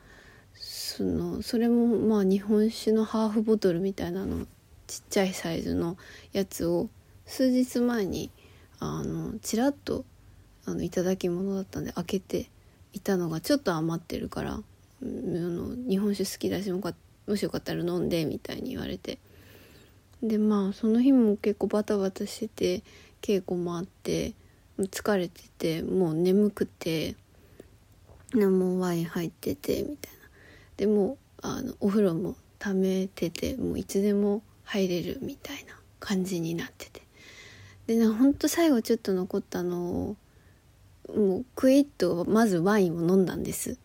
[0.53, 4.45] そのそれもまあ日本酒のハーフボトルみたいなの
[4.87, 5.97] ちっちゃいサイズの
[6.33, 6.89] やつを
[7.25, 8.31] 数日前に
[8.79, 10.05] あのちらっと
[10.65, 12.49] あのいただき物だったんで開けて
[12.93, 14.61] いたのがちょっと余ってるから
[15.01, 16.93] 「うんあの日本酒好きだしもか
[17.27, 19.19] もしよかったら飲んで」みたいに言われて。
[20.23, 22.83] でまあその日も結構バタバタしてて
[23.21, 24.33] 稽古もあって
[24.79, 27.15] 疲れててもう眠くて
[28.33, 30.19] もワイン入っててみたいな。
[30.77, 37.06] でもあのお風呂も溜めててもういつでも入れるみたいな感じになってて。
[37.87, 40.15] でなほんと最後ちょっと残ったのを
[41.15, 43.77] もうクイッとまずワインを飲んだんです。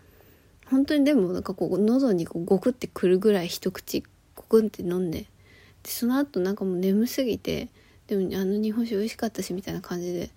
[0.67, 4.03] 本当にでもなんかこう喉にこうゴクってくるぐらい一口
[4.35, 7.69] ゴクンって飲んででその後なんかもう眠すぎて
[8.07, 10.31] でもあの日本酒美味しかったしみたいな感じで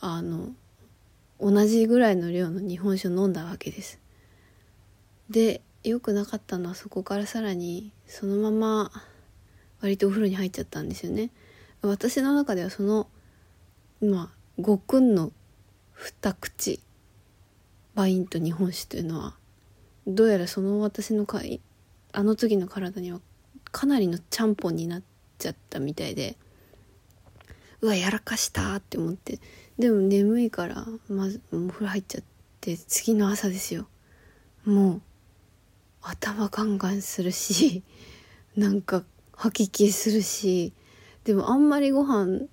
[0.00, 0.48] あの
[1.38, 3.98] 同じぐらいの量の日本酒を飲んだわけです。
[5.30, 8.90] で良くなかったのはそこからさらにそのまま
[9.80, 11.30] 割とお風呂に入っちゃったんですよね。
[11.82, 13.08] 私の中ではその
[14.00, 15.32] まあごくんの
[15.92, 16.80] 二口
[17.94, 19.34] ワインと日本酒というのは
[20.06, 21.60] どうやらその私のかい
[22.12, 23.20] あの時の体には
[23.70, 25.02] かなりのちゃんぽんになっ
[25.38, 26.36] ちゃったみたいで
[27.80, 29.38] うわやらかしたって思って
[29.78, 32.24] でも眠いからまずお風呂入っちゃっ
[32.60, 33.86] て次の朝ですよ。
[34.64, 35.02] もう
[36.02, 37.82] 頭ガンガンするし
[38.56, 40.72] なんか吐き気するし
[41.24, 42.46] でもあんまりご飯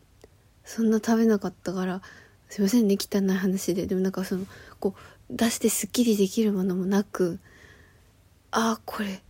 [0.64, 2.02] そんな食べなかったから
[2.50, 3.88] すいませんね汚い話で。
[3.88, 4.46] でもなんかその
[4.80, 4.96] こ
[5.30, 7.40] う出してすっきりできるものもなく
[8.52, 9.22] ああこれ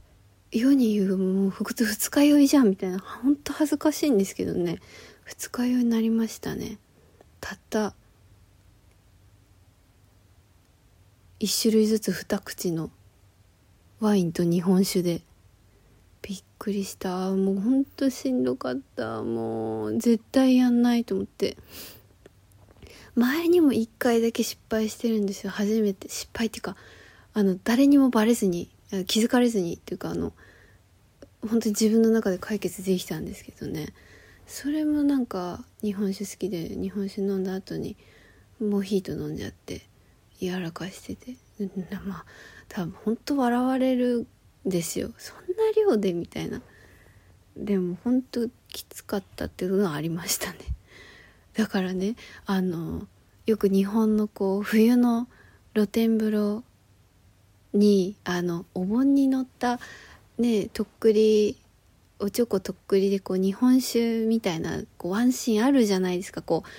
[0.52, 3.00] 世に言うもう普通二日酔いじゃんみたいな。
[3.00, 4.80] ほんと恥ずかしいんですけどね。
[5.24, 6.78] 二日酔いになりましたね。
[7.42, 7.94] たった
[11.40, 12.90] 一種類ずつ二口の
[14.00, 15.22] ワインと日本酒で
[16.58, 17.32] くりした。
[17.32, 19.24] もうほんとしんどかった。
[19.24, 21.58] もう絶対やんないと思って。
[23.16, 25.52] 前にも1回だけ失敗してるんですよ。
[25.52, 26.10] 初めて。
[26.10, 26.76] 失敗っていうか
[27.34, 28.70] あの誰にもバレずに
[29.08, 30.34] 気づかれずにっていうかあの
[31.42, 33.94] 本当に自分の中で解決できたんですけどね。
[34.48, 37.98] それもなんか日本酒好きで日本酒飲んだ後に
[38.60, 39.82] モヒート飲んじゃって
[40.40, 41.36] やらかしてて。
[42.06, 42.26] まあ
[42.68, 44.28] 多分本当笑われる
[44.68, 45.12] んですよ。
[45.18, 45.45] そん
[45.76, 46.62] 量でみたいな。
[47.58, 50.60] でも本当きつかったっていうのはありましたね。
[51.54, 52.16] だからね
[52.46, 53.08] あの
[53.46, 55.28] よく日本のこう冬の
[55.74, 56.64] 露天風呂
[57.74, 59.80] にあのお盆に乗った
[60.38, 61.58] ねとっくり
[62.20, 66.42] おちょことっくりでこう日本酒みたいなこうワンシーンあるじゃないですか。
[66.42, 66.70] こう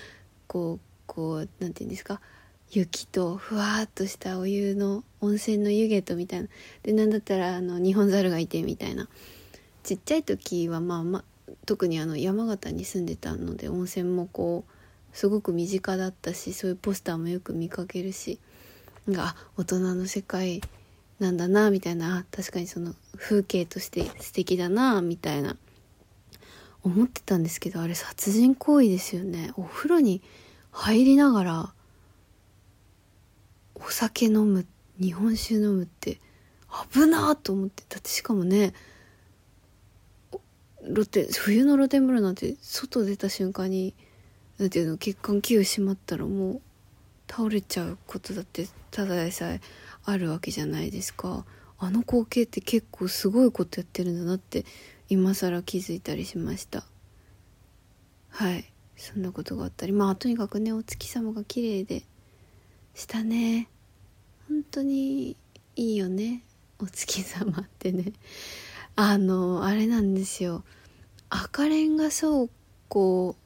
[0.47, 2.21] こうこうなんて言うんですか。
[2.71, 6.49] 雪とふわっとしたお湯の温泉の湯気とみたいな。
[6.83, 9.09] でなんだったらあの日本猿がいてみたいな。
[9.83, 11.25] ちっちゃい時はまあまあ
[11.65, 18.41] 特にあの山形に住んでたので温泉もこうすごく身近だったしそういうポスターもよく見かけるし
[19.09, 20.61] が大人の世界
[21.21, 22.27] なんだなみたいな。
[22.31, 25.57] 確かにその風景として素敵だなみたいな。
[26.83, 29.51] 思ってたんですけどあれ殺人行為ですよね。
[29.57, 30.23] お風呂に
[30.71, 31.73] 入りながら
[33.77, 34.67] お酒飲む
[35.01, 36.19] 日本酒飲むって
[36.93, 38.73] 危なーと思ってだってしかもね
[40.83, 43.95] 露天冬の露天風呂なんて外出た瞬間に
[44.59, 46.61] なんていうの血管器閉まったらもう
[47.29, 49.61] 倒れちゃうことだってただでさえ
[50.05, 51.45] あるわけじゃないですか。
[51.79, 54.65] あの光景って結構すごいことやってるんだなって
[55.09, 56.85] 今更気づいたりしました。
[58.31, 58.73] はい。
[58.97, 59.93] そんなことがあったり。
[59.93, 62.05] まあとにかくねお月様が綺麗で。
[62.97, 63.69] したね。
[64.49, 65.37] 本当に
[65.77, 66.43] いいよね。
[66.81, 68.13] お月様ってね。
[68.97, 70.65] あのあれなんですよ。
[71.29, 72.49] 赤レンガ倉
[72.89, 73.37] 庫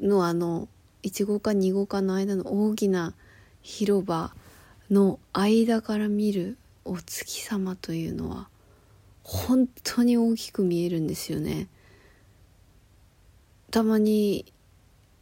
[0.00, 0.68] のあの
[1.02, 3.14] 1号か2号かの間の大きな
[3.62, 4.34] 広場
[4.90, 8.48] の間から見るお月様というのは
[9.22, 11.68] 本当に大きく見えるんですよね。
[13.70, 14.51] たまに、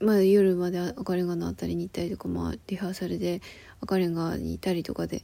[0.01, 3.43] まあ、夜まで赤レンガの辺りに行ったりとか、まあ、リハーサルで
[3.83, 5.23] 赤レンガにいたりとかで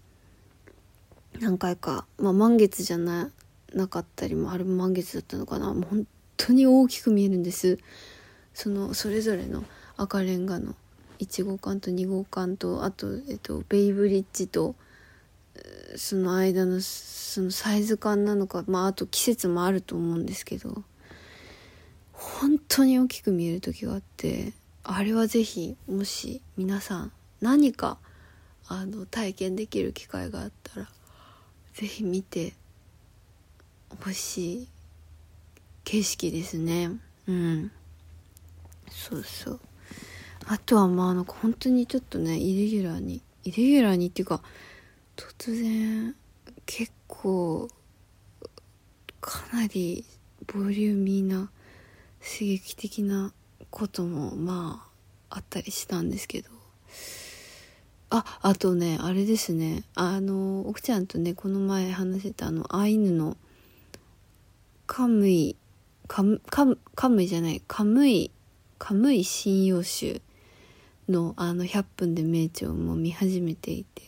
[1.40, 3.30] 何回か、まあ、満月じゃな
[3.74, 5.74] なかったりもあれも満月だったのかな。
[5.74, 6.06] もう本
[6.36, 7.78] 当に大きく見えるんです。
[8.54, 9.64] そのそれぞれの
[9.96, 10.74] 赤レンガの
[11.18, 14.76] 1号館と2号館とあと、えっと、ベイブリッジと
[15.96, 20.84] その間のそのサイズ感なのか、まあ、あと季節もあると思うんですけど
[22.12, 24.52] 本当に大きく見える時があって
[24.88, 27.98] あれは是非もし皆さん何か
[28.68, 30.88] あの体験できる機会があったら
[31.74, 32.54] 是非見て
[34.00, 34.68] ほしい
[35.82, 36.90] 景色ですね。
[37.26, 37.72] うん。
[38.88, 39.60] そうそう。
[40.46, 44.40] あとはまあなんか本当にちょっとねイレギュラーにイレギュラーにっていうか
[45.16, 46.14] 突然
[46.64, 47.68] 結構
[49.20, 50.04] かなり
[50.46, 51.50] ボリューミーな
[52.20, 53.32] 刺激的な
[53.76, 54.88] こともま
[55.28, 56.48] ああったりしたんですけど。
[58.08, 59.84] ああとねあれですね。
[59.94, 63.36] あの奥ちゃんとねこの前話してたあのアイヌの
[64.86, 65.56] カムイ
[66.08, 68.30] カムカムカムイじゃないカムイ
[68.78, 70.22] カムイ針葉集
[71.10, 74.04] のあの100分で名著も見始めていて。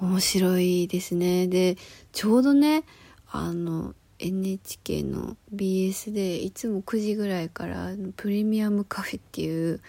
[0.00, 1.46] 面白いですね。
[1.46, 1.76] で
[2.10, 2.82] ちょうどね
[3.30, 9.80] あの NHK の BS でいつも9時ぐらいからプレミアムカフェっていう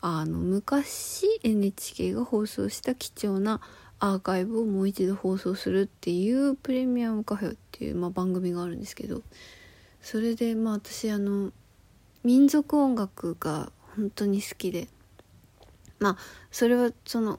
[0.00, 3.60] あの昔 NHK が放送した貴重な
[3.98, 9.22] アーカイブをもう一度放送するっていうプレミアムカフェっていう、まあ、番組があるんですけど
[10.00, 11.52] それでまあ私あの
[12.24, 14.88] 民族音楽が本当に好きで
[15.98, 16.16] まあ
[16.50, 17.38] それはその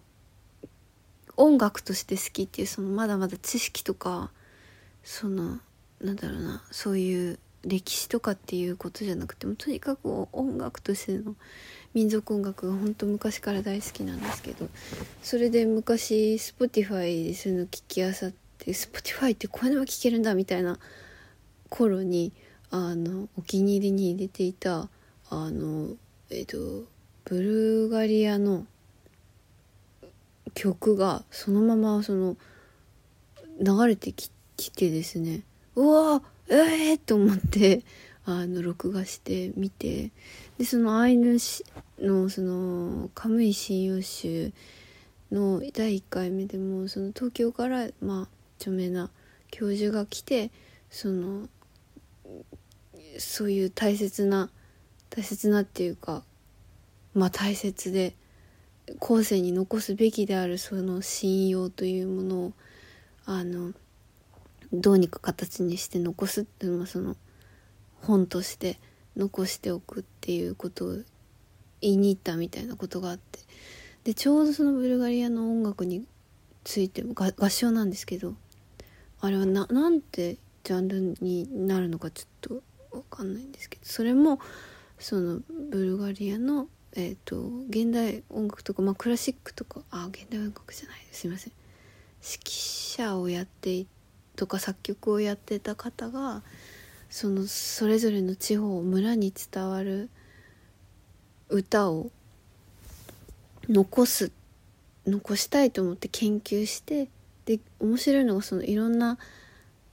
[1.36, 4.32] 音楽として好きっていうそのまだまだ知識とか
[5.04, 5.60] その
[6.04, 11.36] なんだろうなそういう歴史とかっていうことじゃなくてもとにかく音楽としての
[11.94, 14.68] 民族音楽が本当昔から大好きなんですけど
[15.22, 20.78] それで昔 Spotify でそういうの聞きあさって Spotify ってこういうのも聴けるんだみたいな
[21.70, 22.34] 頃に
[22.70, 24.90] あのお気に入りに入れていた
[25.30, 25.96] あの
[26.30, 26.58] えっ、と
[27.26, 28.66] ブルガリアの
[30.54, 32.36] 曲がそのままその
[33.60, 34.30] 流れてき
[34.72, 35.44] てですね。
[35.76, 37.84] うわええー、と思って
[38.26, 40.12] あの録画して見て
[40.58, 41.38] でそのアイヌ
[42.00, 44.52] のそのカムイ針葉集
[45.32, 48.28] の第1回目でもその東京からまあ
[48.60, 49.10] 著名な
[49.52, 50.52] 教授が来て
[50.90, 51.48] その
[53.18, 54.50] そういう大切な
[55.10, 56.24] 大切なっていうか
[57.14, 58.16] まあ大切で
[59.00, 62.54] 後世に残すべきであるその信用というものを
[63.26, 63.74] あの
[64.74, 67.16] どうにか形にして残すっていうのはその
[68.02, 68.80] 本として
[69.16, 70.96] 残しておくっていうことを
[71.82, 73.40] 言いに行ったみたいなことがあって。
[74.04, 76.06] でちょうどそのブルガリアの音楽に
[76.64, 78.36] ついても合唱なんですけど
[79.22, 82.62] あれはななんてジャンルになるのかちょっと
[82.92, 84.40] 分かんないんですけどそれも
[85.00, 85.40] その
[85.72, 91.54] ブルガリアのえ、ー、と現代音楽とかまあクラシックとかあ現代音楽じゃないすいません。
[92.24, 93.86] 指揮者をやって
[94.36, 96.42] とか作曲をやってた方が
[97.10, 100.10] そのそれぞれの地方村に伝わる
[101.50, 102.12] 歌を
[103.70, 104.32] 残す
[105.06, 107.10] 残したいと思って研究して
[107.46, 109.18] で面白いのがそのいろんな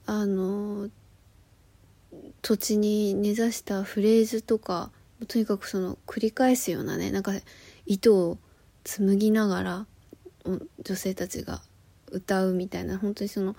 [0.05, 0.89] あの
[2.41, 4.89] 土地に根ざしたフレーズとか
[5.27, 7.33] とにかくその繰り返すようなねなんか
[7.85, 8.37] 糸を
[8.83, 9.85] 紡ぎながら
[10.83, 11.61] 女性たちが
[12.09, 13.55] 歌うみたいな本当にその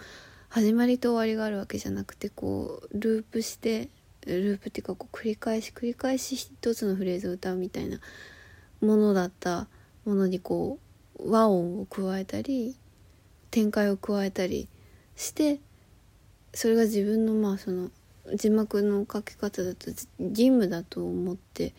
[0.55, 3.89] 始まりと終わりがあるわけじゃなくてこうループして
[4.27, 8.01] ループっていうかこう繰り返し繰り返し一つのフレーズを歌うみたいな
[8.83, 9.67] ものだった
[10.05, 10.79] ものにこ
[11.19, 12.77] う和音を加えたり
[13.51, 14.69] 展開を加えたり
[15.17, 15.59] して
[16.53, 17.89] それが自分のまあその
[18.35, 21.73] 字幕の書き方だと義務だと思って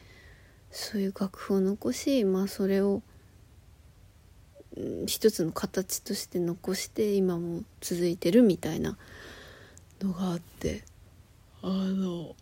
[0.71, 3.03] そういう楽譜を残しまあそれを
[5.05, 8.97] 一つの形として残して今も続いてるみたいな
[10.01, 10.83] のがあって
[11.61, 12.35] あの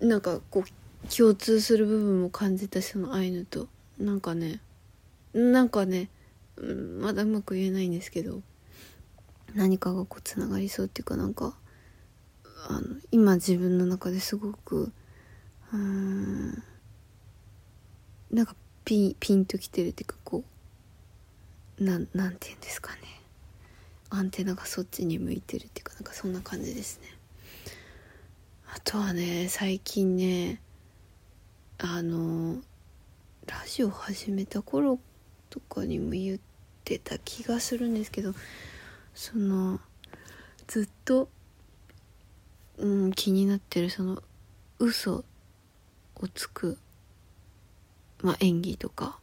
[0.00, 3.68] なんかこう共通する部分も感じたそのアイヌと。
[3.98, 4.60] なんかね
[5.34, 6.08] なんかね、
[6.56, 8.40] うん、まだうまく言えないんですけど
[9.54, 11.54] 何かがこうつながりそうっていうかなんか
[12.68, 14.90] あの今自分の中ですごく
[15.72, 16.62] うん
[18.30, 20.44] なんかピンピンときてるっていうかこう
[21.80, 22.98] ななんて言うんですかね。
[24.10, 27.08] アンテナがそっちに向いてるっていうかなんかそんな感じですね。
[28.72, 30.60] あとはね最近ね
[31.78, 32.56] あの
[33.46, 34.98] ラジオ始めた頃
[35.48, 36.38] とかにも言っ
[36.84, 38.34] てた気がするんですけど
[39.14, 39.80] その
[40.66, 41.28] ずっと、
[42.78, 44.22] うん、気になってるその
[44.78, 45.24] 嘘
[46.16, 46.78] をつく、
[48.22, 49.19] まあ、演技とか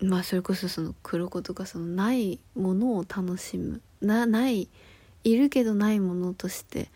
[0.00, 3.80] まあそれこそその黒子とかそのないものを楽しむ。
[4.00, 4.68] なない
[5.24, 6.90] いるけどないものとして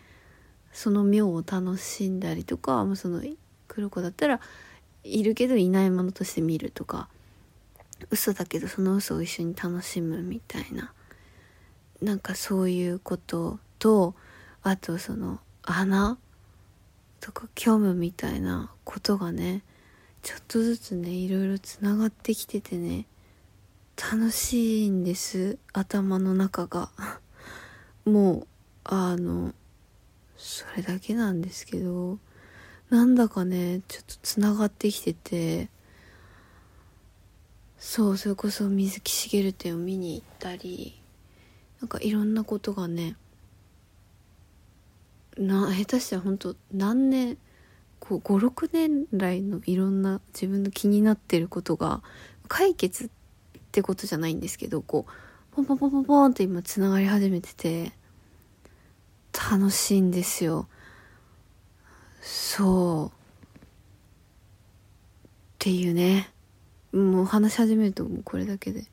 [0.72, 3.22] その妙を楽しんだりとかまあその
[3.68, 4.40] 黒子だったら
[5.02, 7.08] いるけどいないものとして見るとか
[8.10, 10.92] 嘘だけどその嘘を一緒に楽しむみたいな
[12.02, 14.14] なんかそういうことと
[14.62, 16.18] あとその穴
[17.20, 19.62] とか虚無みたいなことがね
[20.22, 23.06] ちょっとずつねいろいろつながってきててね
[23.96, 26.90] 楽しいんです頭の中が。
[28.04, 28.46] もう
[28.84, 29.54] あの
[30.36, 32.18] それだけなんですけど
[32.88, 35.68] なんだかねちょっとつながってきてて
[37.78, 41.00] そうそれこそ水木しげる展を見に行ったり
[41.80, 43.16] なんかいろんなことがね
[45.36, 47.38] な下手したら本当何年
[48.00, 52.02] 56年来のいろんな自分の気になってることが
[52.48, 53.08] 解決っ
[53.72, 57.92] てことじゃないんですけどこうポンポンポンポンポンって今つながり始めてて
[59.32, 60.68] 楽しいんですよ。
[62.20, 63.58] そう。
[63.58, 63.60] っ
[65.58, 66.30] ていうね。
[66.92, 68.84] もう話し始めるともうこれだけで。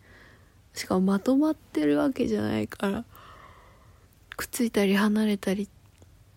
[0.73, 3.03] しかもまとまってるわけじゃないから
[4.35, 5.67] くっついたり離れたり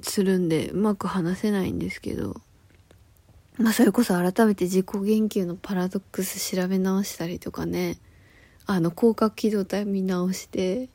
[0.00, 2.40] するんでうまく話せないんですけど。
[3.60, 7.98] まあそれこそ改めて自己言及のパラドックス調べ直したりとかね。
[8.66, 10.88] あの広角機動隊見直して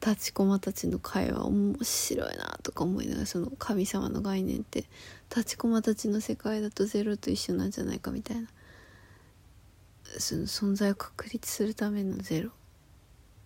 [0.00, 4.84] 立ちこまたちの会話面白いなとか思いながらその神様の概念って
[5.28, 8.48] 立ちこまたちの世界だとゼロと一緒なんじゃないかみたいな。
[10.18, 12.50] その存在を確立するためのゼロ。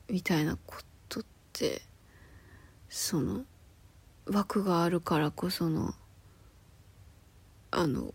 [0.08, 0.76] みたいなこ
[1.08, 1.82] とって
[2.88, 3.44] その
[4.26, 5.94] 枠があるからこその
[7.70, 8.14] あの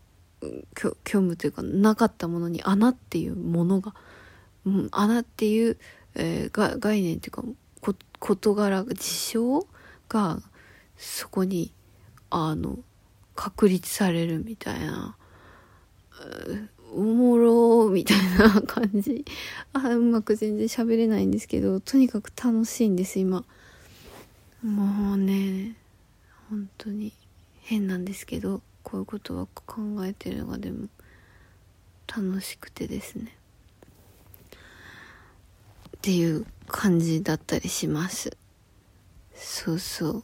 [0.76, 3.94] 虚無というかなかったものに穴っていうものが、
[4.66, 5.78] うん、穴っていう、
[6.16, 7.44] えーが概念っていうか
[7.82, 9.68] こ事柄事象
[10.10, 10.42] が
[10.98, 11.72] そこに
[12.30, 12.80] あの
[13.36, 15.16] 確立されるみたいな、
[16.94, 19.24] おもろみたいな感じ。
[19.74, 23.46] あうまく全然喋れないんですけどとにかく楽しいんです今。
[24.62, 25.78] もうね
[26.50, 27.14] 本当に
[27.62, 28.62] 変なんですけど。
[28.84, 30.88] こういうことは考えてるのがでも
[32.08, 33.36] 楽しくてですね。
[35.98, 38.36] っていう感じだったりします。
[39.36, 40.24] そうそう。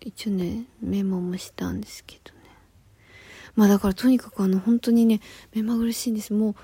[0.00, 2.40] 一応ねメモもしたんですけどね。
[3.54, 5.20] まあだからとにかくあの本当にね
[5.54, 6.32] 目まぐるしいんです。
[6.32, 6.56] も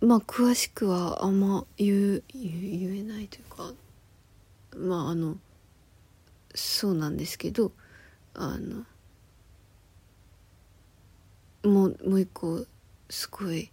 [0.00, 3.72] うまあ詳しくはあんま言う言えないというか
[4.76, 5.36] まああの
[6.54, 7.72] そうなんですけど
[8.34, 8.84] あの
[11.62, 12.64] もうもう一個
[13.08, 13.70] すごい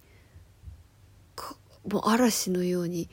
[1.36, 1.56] か
[1.90, 3.10] もう嵐のように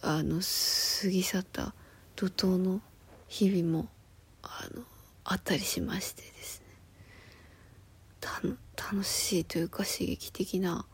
[0.00, 1.74] あの過ぎ去った
[2.16, 2.80] 怒涛の
[3.28, 3.88] 日々も
[4.42, 4.82] あの
[5.24, 6.66] あったりしましてですね。
[8.20, 8.40] た
[8.90, 10.86] 楽しいというか刺激的な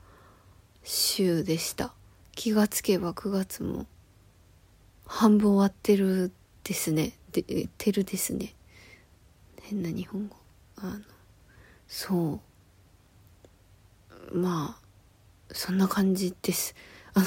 [0.83, 1.95] 週でした。
[2.35, 3.87] 気がつけば9月も
[5.07, 6.33] 半分終わってる
[6.64, 7.12] ですね。
[7.33, 8.55] でてるですね。
[9.62, 10.37] 変な日本語。
[10.77, 11.01] あの
[11.87, 12.53] そう。
[14.35, 16.74] まあそんな感じです。
[17.14, 17.26] あの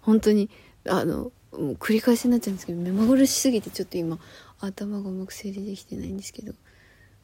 [0.00, 0.48] 本当に
[0.88, 4.18] あのもう繰り返しになっちゃうんですけど目まぐるしすぎてちょっと今
[4.60, 6.52] 頭がうまく整理できてないんですけど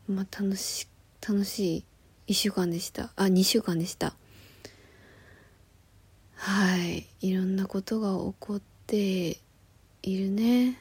[0.09, 0.89] まあ楽し
[1.27, 1.85] 楽しい
[2.33, 3.13] 1週間でした。
[3.17, 4.15] あ2週間でした。
[6.35, 7.07] はい。
[7.21, 9.39] いろんなことが起こって
[10.03, 10.79] いるね。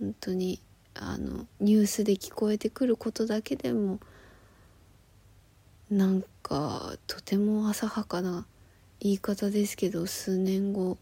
[0.00, 0.60] 本当に
[0.94, 4.00] あのニュースで聞こえてくることだけでも
[5.90, 8.46] なんかとても浅はかな
[9.00, 10.98] 言い方ですけど数年後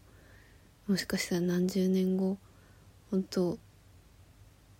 [0.87, 2.37] もしかしたら何十年後
[3.11, 3.57] 本当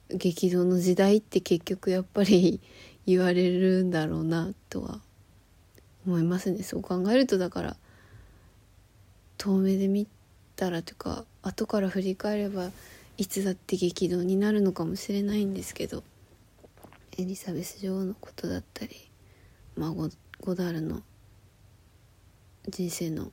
[0.09, 2.59] 激動の時代って結局やっぱり
[3.05, 4.99] 言われるんだろうなとは
[6.07, 7.75] 思いますねそう考えるとだから
[9.37, 10.07] 遠目で見
[10.55, 12.71] たらというか後から振り返れば
[13.17, 16.03] いつだって激動になるのかもしれないんですけど
[17.17, 19.08] エリザベス女王のことだったり、
[19.79, 20.09] まあ、ゴ
[20.55, 21.01] ダールの。
[22.67, 23.31] 人生の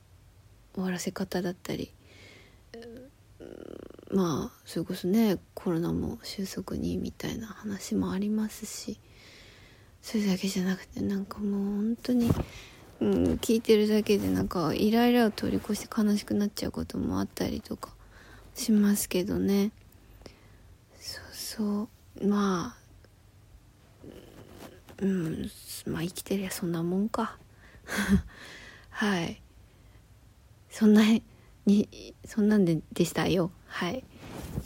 [0.73, 1.93] 終わらせ方だったり。
[4.11, 8.99] まあそれこそねコロナも収束にみたいな話もありますし。
[10.01, 12.31] それだけじゃなくてなんかもう本当に、
[13.01, 17.89] うん、聞いてるだけでなんかイライラを通り越して悲しくなっちゃうこともあったりとか
[18.55, 19.71] しますけどね。
[20.97, 21.89] そうそ
[22.21, 22.27] う。
[22.27, 22.86] まあ
[24.99, 25.51] うん
[25.85, 27.37] まあ生きてりゃそんなもんか。
[28.89, 29.41] はい。
[30.69, 31.03] そんな
[31.65, 33.51] にそんなんででしたよ。
[33.67, 34.03] はい。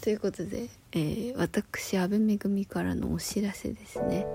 [0.02, 4.26] ということで、えー、私阿部めぐみからのお知らせですね。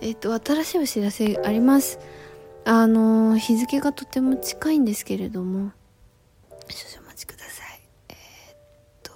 [0.00, 1.98] えっ、ー、と新しいお知らせあります。
[2.64, 5.72] あのー、日付がとても近いんですけれども。
[6.68, 7.80] 少々お待ちください。
[8.08, 8.16] えっ
[9.02, 9.12] と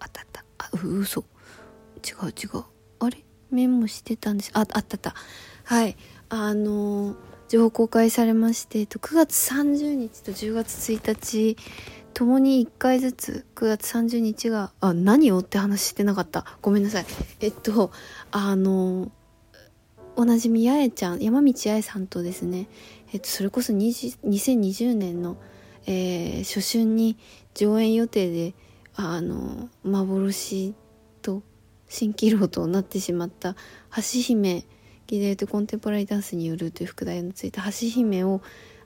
[0.00, 0.44] あたった。
[0.58, 1.24] あう嘘。
[2.02, 2.75] 違う違う。
[3.50, 4.50] メモしてたんです。
[4.54, 5.14] ああったあった。
[5.64, 5.96] はい。
[6.28, 7.14] あの
[7.48, 11.56] 情報公開されまして、えっと、9月30日と10月1日
[12.12, 16.44] ともに1回ずつ9月30日があ何をって話してなかった。
[16.62, 17.06] ごめんなさい。
[17.40, 17.92] えっと
[18.32, 19.12] あの
[20.16, 22.68] おなじみ八重ちゃん山道八重さんとですね、
[23.12, 25.36] えっと、それこそ2020年の、
[25.86, 27.18] えー、初春に
[27.54, 28.54] 上演予定で
[28.96, 30.74] あの幻
[31.88, 33.54] 蜃気楼となってしまった
[33.96, 34.64] 橋姫
[35.06, 38.40] ギレートコンテンポラリーダンスによるという副題のついた橋姫を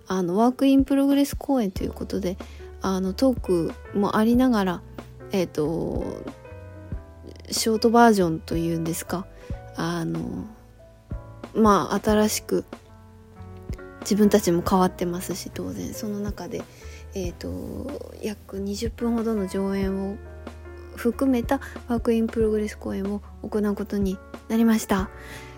[0.07, 2.37] あの work in progress 公演ということで
[2.83, 4.83] あのトークもありながら
[5.33, 6.05] えっ、ー、と
[7.51, 9.27] ショートバージョンというんですか
[9.77, 10.47] あの
[11.55, 12.65] まあ新しく
[14.01, 15.95] 自分たちも変わってますし当然。
[15.95, 16.63] その中で、
[17.15, 20.17] えーと、約20分ほどの上演を
[20.97, 24.19] 含めた work in progress 公演を行うことに
[24.49, 25.11] なりました。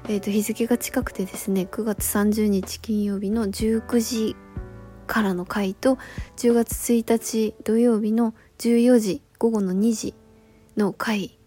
[0.09, 4.37] えーと日付が近くてですね9月30日金曜日の19時
[5.07, 5.99] からの回と
[6.37, 10.15] 10月1日土曜日の14時午後の2時
[10.77, 11.39] の回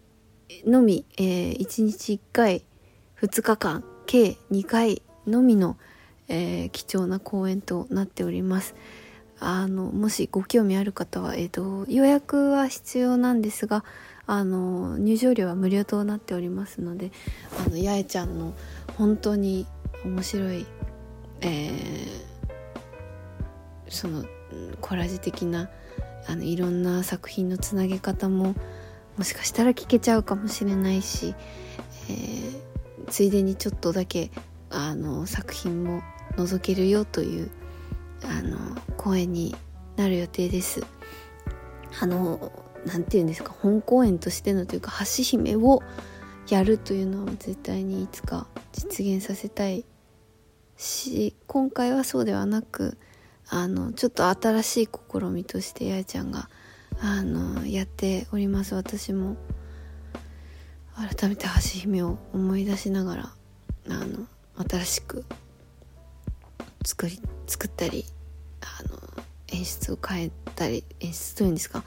[0.64, 2.64] のみ、えー、1日1回
[3.20, 5.76] 2日間計2回のみの、
[6.28, 8.74] えー、貴重な公演となっております。
[9.38, 13.84] あのもしご興味ある方は、えーと、予約は必要なんですが
[14.26, 17.12] あの入場料は無料となっておりますので
[17.66, 18.54] あの八重ちゃんの
[18.96, 19.66] 本当に
[20.04, 20.66] 面白い、
[21.42, 22.36] えー
[23.88, 24.24] その
[24.80, 25.68] コラージュ的な
[26.28, 28.54] あのいろんな作品のつなげ方も
[29.16, 31.34] もしかしたら聞けちゃうかもしれないし、
[32.10, 32.60] えー、
[33.08, 34.30] ついでにちょっとだけ
[34.70, 37.50] あの作品も覗けるよという
[38.28, 38.56] あの
[38.96, 39.54] 公演に
[39.96, 40.84] なる予定です。
[42.00, 42.52] あの
[42.86, 45.82] 何て言うんですか本公演としてのというか橋姫を
[46.48, 49.84] やるというのは絶対にいつか実現させたい
[50.76, 52.98] し今回はそうではなく
[53.48, 56.48] あのちょっと新しい試みとしてやいちゃんが
[57.00, 59.36] あのやっております私も
[60.94, 63.32] 改めて橋姫を思い出しながら
[63.88, 64.26] あの
[64.68, 65.24] 新しく
[66.84, 68.04] 作り作ったり
[69.56, 71.82] 演出を変えたり演出というんですか、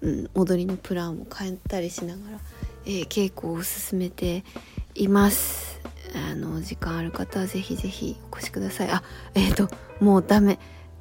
[0.00, 2.38] うん、踊りのプランを変えたりしながら、
[2.86, 4.44] えー、稽古を進めて
[4.94, 5.80] います
[6.30, 9.02] あの時間ある方はぜひぜひお越しくださいあ
[9.34, 10.58] えっ、ー、ともうダメ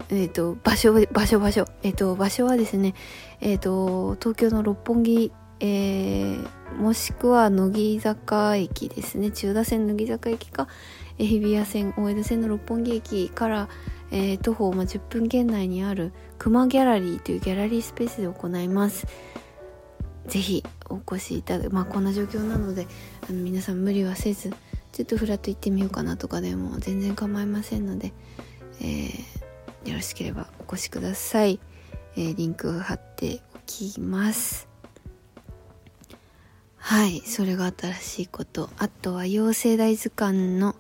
[0.09, 1.65] えっ、ー、と、場所、場所、場所。
[1.83, 2.95] えっ、ー、と、場所はですね、
[3.41, 6.47] えっ、ー、と、東京の六本木、えー、
[6.77, 9.29] もしくは乃木坂駅ですね。
[9.29, 10.67] 千代田線乃木坂駅か、
[11.17, 13.69] 日比谷線、大江戸線の六本木駅から、
[14.11, 19.07] えー、徒歩、まあ、10分圏内にある熊ギャラリーというギャラリースペースで行います。
[20.27, 22.87] ぜひお越しいただまあこんな状況なので
[23.27, 24.53] あの皆さん無理はせず
[24.91, 28.13] ちょっとフラッと行ってみようかなとかでも全然構いませんので、
[28.79, 29.39] えー
[29.85, 31.59] よろしければお越しください、
[32.15, 34.67] えー、リンク貼っておきます。
[36.77, 38.69] はいそれが新しいこと。
[38.77, 40.75] あとは妖精大図鑑の、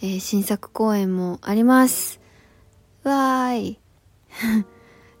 [0.00, 2.20] えー、新作公演もあります。
[3.04, 3.78] わーい。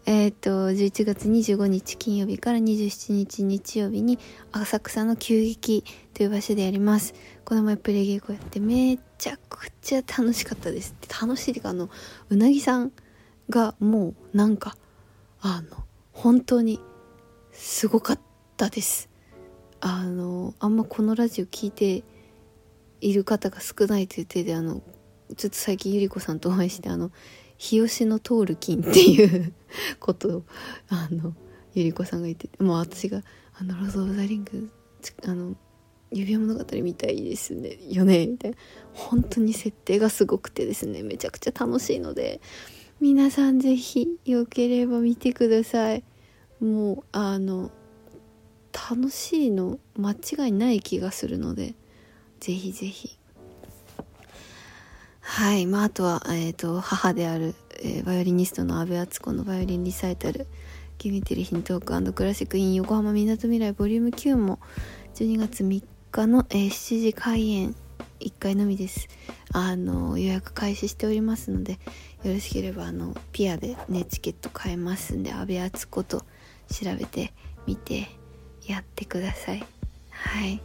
[0.06, 4.18] えっと11月25日金曜日から27日日曜日に
[4.52, 7.14] 浅草の急激という場所でやります。
[7.44, 10.94] この前プレイ稽古やってめちゃくちゃ楽しかったです。
[11.20, 11.90] 楽しいってかあの
[12.30, 12.92] うなぎさん
[13.50, 14.76] がもうなんか
[15.40, 16.80] あの本当に
[17.52, 18.20] すごかっ
[18.56, 19.10] たです。
[19.80, 22.02] あのあんまこのラジオ聞いて
[23.02, 24.80] いる方が少ないという手であの
[25.36, 27.10] ちょっと最近ゆり子さんとお会いしてあの
[27.58, 29.52] 日吉の通る金っていう
[30.00, 30.42] ことを
[30.88, 31.34] あの
[31.74, 33.22] ゆり子さんが言ってもう私が
[33.58, 34.70] 「あのロード・オブ・ザ・リング
[35.24, 35.54] あの
[36.10, 38.56] 指輪物語みたいですねよね」みたいな。
[38.92, 42.40] 本当に設定がすごくてですねめちゃくちゃ楽しいので
[43.00, 46.04] 皆さん是非よければ見てください。
[46.60, 47.70] もうあの
[48.72, 51.74] 楽しいの間違いない気がするので
[52.40, 53.18] ぜひぜひ
[55.26, 55.66] はい。
[55.66, 60.46] まああとは、えーと、母である、えー、バイオリニストの阿部敦子のバイオリンリサイタル
[60.98, 64.60] 「ギミテリヒントーククラシックイン横浜みなとみらいボリューム9も
[65.14, 67.74] 12月3日の、えー、7時開演
[68.20, 69.08] 1回のみです。
[69.52, 71.78] あの予約開始しておりますので
[72.22, 76.18] よろしければあのピアでねチケット買えますんで阿部敦子と
[76.70, 77.32] 調べて
[77.66, 78.08] みて
[78.66, 79.64] やってください。
[80.10, 80.60] はい。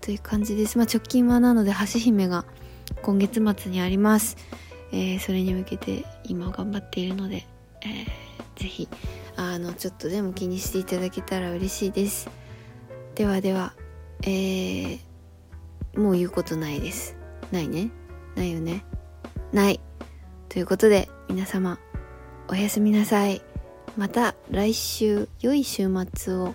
[0.00, 0.76] という感じです。
[0.76, 2.44] まあ直近はなので橋姫が
[3.02, 4.36] 今月末にあります、
[4.92, 7.46] えー、それに向けて今頑張っているので、
[7.82, 8.88] えー、ぜひ
[9.36, 12.28] あのちょっとでも気にしていただけたら嬉しいです。
[13.14, 13.74] ではでは
[14.22, 14.98] えー、
[15.96, 17.16] もう言うことないです。
[17.50, 17.90] ないね。
[18.34, 18.84] ないよね。
[19.52, 19.80] ない。
[20.48, 21.78] ということで皆様
[22.48, 23.40] おやすみなさい。
[23.96, 26.54] また来週良い週末を。